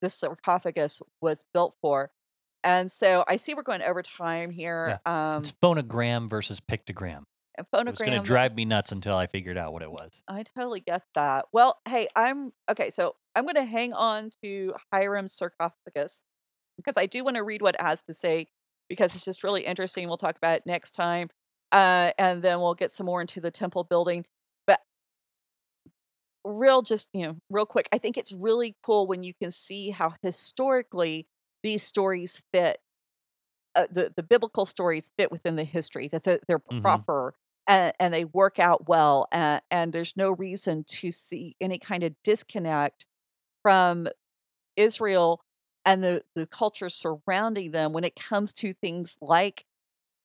[0.00, 2.10] the sarcophagus was built for.
[2.64, 5.00] And so, I see we're going over time here.
[5.04, 7.24] Um, it's phonogram versus pictogram.
[7.58, 10.22] a It was going to drive me nuts until I figured out what it was.
[10.28, 11.46] I totally get that.
[11.52, 12.90] Well, hey, I'm okay.
[12.90, 16.22] So I'm going to hang on to Hiram's sarcophagus
[16.76, 18.46] because I do want to read what it has to say
[18.88, 20.08] because it's just really interesting.
[20.08, 21.28] We'll talk about it next time.
[21.72, 24.26] Uh, and then we'll get some more into the temple building.
[24.66, 24.80] But
[26.44, 29.90] real, just, you know, real quick, I think it's really cool when you can see
[29.90, 31.26] how historically
[31.62, 32.78] these stories fit.
[33.74, 37.04] Uh, the the biblical stories fit within the history that they're, they're Mhm.
[37.08, 37.34] proper
[37.68, 42.02] and, and they work out well and, and there's no reason to see any kind
[42.04, 43.06] of disconnect
[43.62, 44.08] from
[44.76, 45.42] Israel
[45.84, 49.64] and the, the culture surrounding them when it comes to things like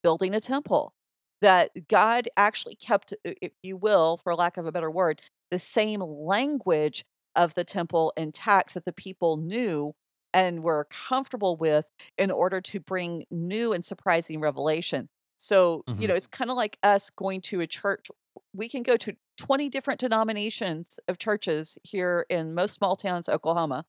[0.03, 0.93] building a temple.
[1.41, 5.21] That God actually kept, if you will, for lack of a better word,
[5.51, 9.93] the same language of the temple intact that the people knew
[10.33, 11.85] and were comfortable with
[12.17, 15.09] in order to bring new and surprising revelation.
[15.37, 16.07] So, you Mhm.
[16.07, 18.07] know, it's kind of like us going to a church.
[18.53, 23.85] We can go to 20 different denominations of churches here in most small towns, Oklahoma.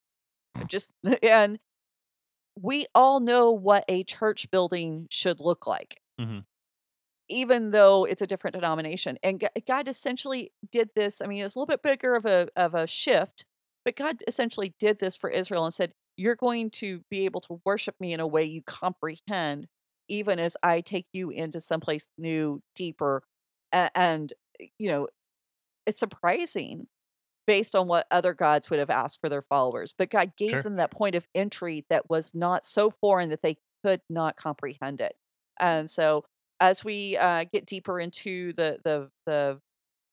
[0.66, 0.92] Just,
[1.22, 1.59] and
[2.57, 6.46] we all know what a church building should look like Mhm.
[7.29, 9.18] Even though it's a different denomination.
[9.22, 11.20] And God essentially did this.
[11.20, 13.45] I mean, it was a little bit bigger of a of a shift,
[13.85, 17.61] but God essentially did this for Israel and said, "You're going to be able to
[17.64, 19.68] worship me in a way you comprehend,
[20.09, 23.22] even as I take you into someplace new, deeper."
[23.72, 24.33] And
[24.79, 25.09] you know,
[25.87, 26.89] it's surprising
[27.47, 29.95] based on what other gods would have asked for their followers.
[29.97, 30.64] But God gave Sure.
[30.64, 35.01] them that point of entry that was not so foreign that they could not comprehend
[35.01, 35.16] it.
[35.61, 36.24] And so,
[36.61, 39.61] as we uh, get deeper into the the the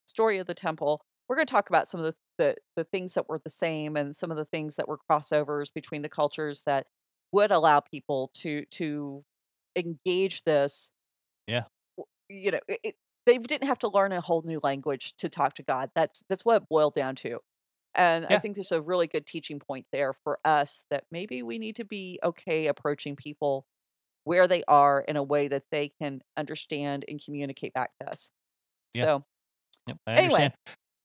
[0.05, 3.13] story of the temple, we're going to talk about some of the, the the things
[3.15, 6.63] that were the same and some of the things that were crossovers between the cultures
[6.65, 6.87] that
[7.31, 9.23] would allow people to to
[9.75, 10.91] engage this.
[11.47, 11.63] Yeah.
[12.29, 15.55] You know, it, it, they didn't have to learn a whole new language to talk
[15.55, 15.89] to God.
[15.95, 17.39] That's that's what it boiled down to.
[17.95, 21.57] And I think there's a really good teaching point there for us that maybe we
[21.57, 23.65] need to be okay approaching people
[24.25, 28.29] where they are in a way that they can understand and communicate back to us.
[28.93, 29.03] Yeah.
[29.03, 29.23] So,
[29.87, 30.23] Yep, I Anyway.
[30.25, 30.53] understand.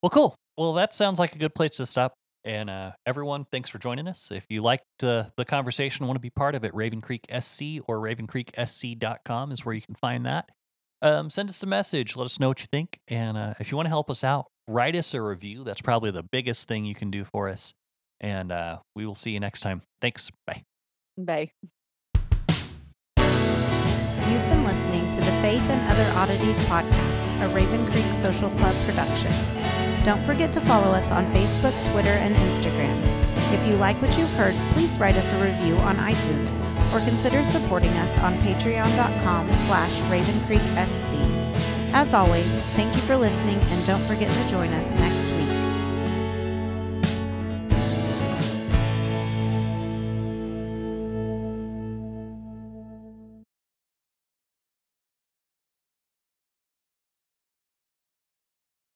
[0.03, 0.35] Well, cool.
[0.57, 2.15] Well, that sounds like a good place to stop.
[2.45, 4.31] And uh, everyone, thanks for joining us.
[4.33, 7.63] If you liked uh, the conversation, want to be part of it, Raven Creek SC
[7.87, 10.49] or ravencreeksc.com is where you can find that.
[11.03, 12.17] Um, send us a message.
[12.17, 12.99] Let us know what you think.
[13.09, 15.65] And uh, if you want to help us out, write us a review.
[15.65, 17.75] That's probably the biggest thing you can do for us.
[18.21, 19.83] And uh, we will see you next time.
[20.01, 20.31] Thanks.
[20.47, 20.63] Bye.
[21.19, 21.51] bye.
[25.41, 29.33] Faith and Other Oddities podcast, a Raven Creek Social Club production.
[30.05, 32.95] Don't forget to follow us on Facebook, Twitter, and Instagram.
[33.53, 36.59] If you like what you've heard, please write us a review on iTunes
[36.93, 41.11] or consider supporting us on patreon.com slash ravencreeksc.
[41.93, 45.60] As always, thank you for listening and don't forget to join us next week.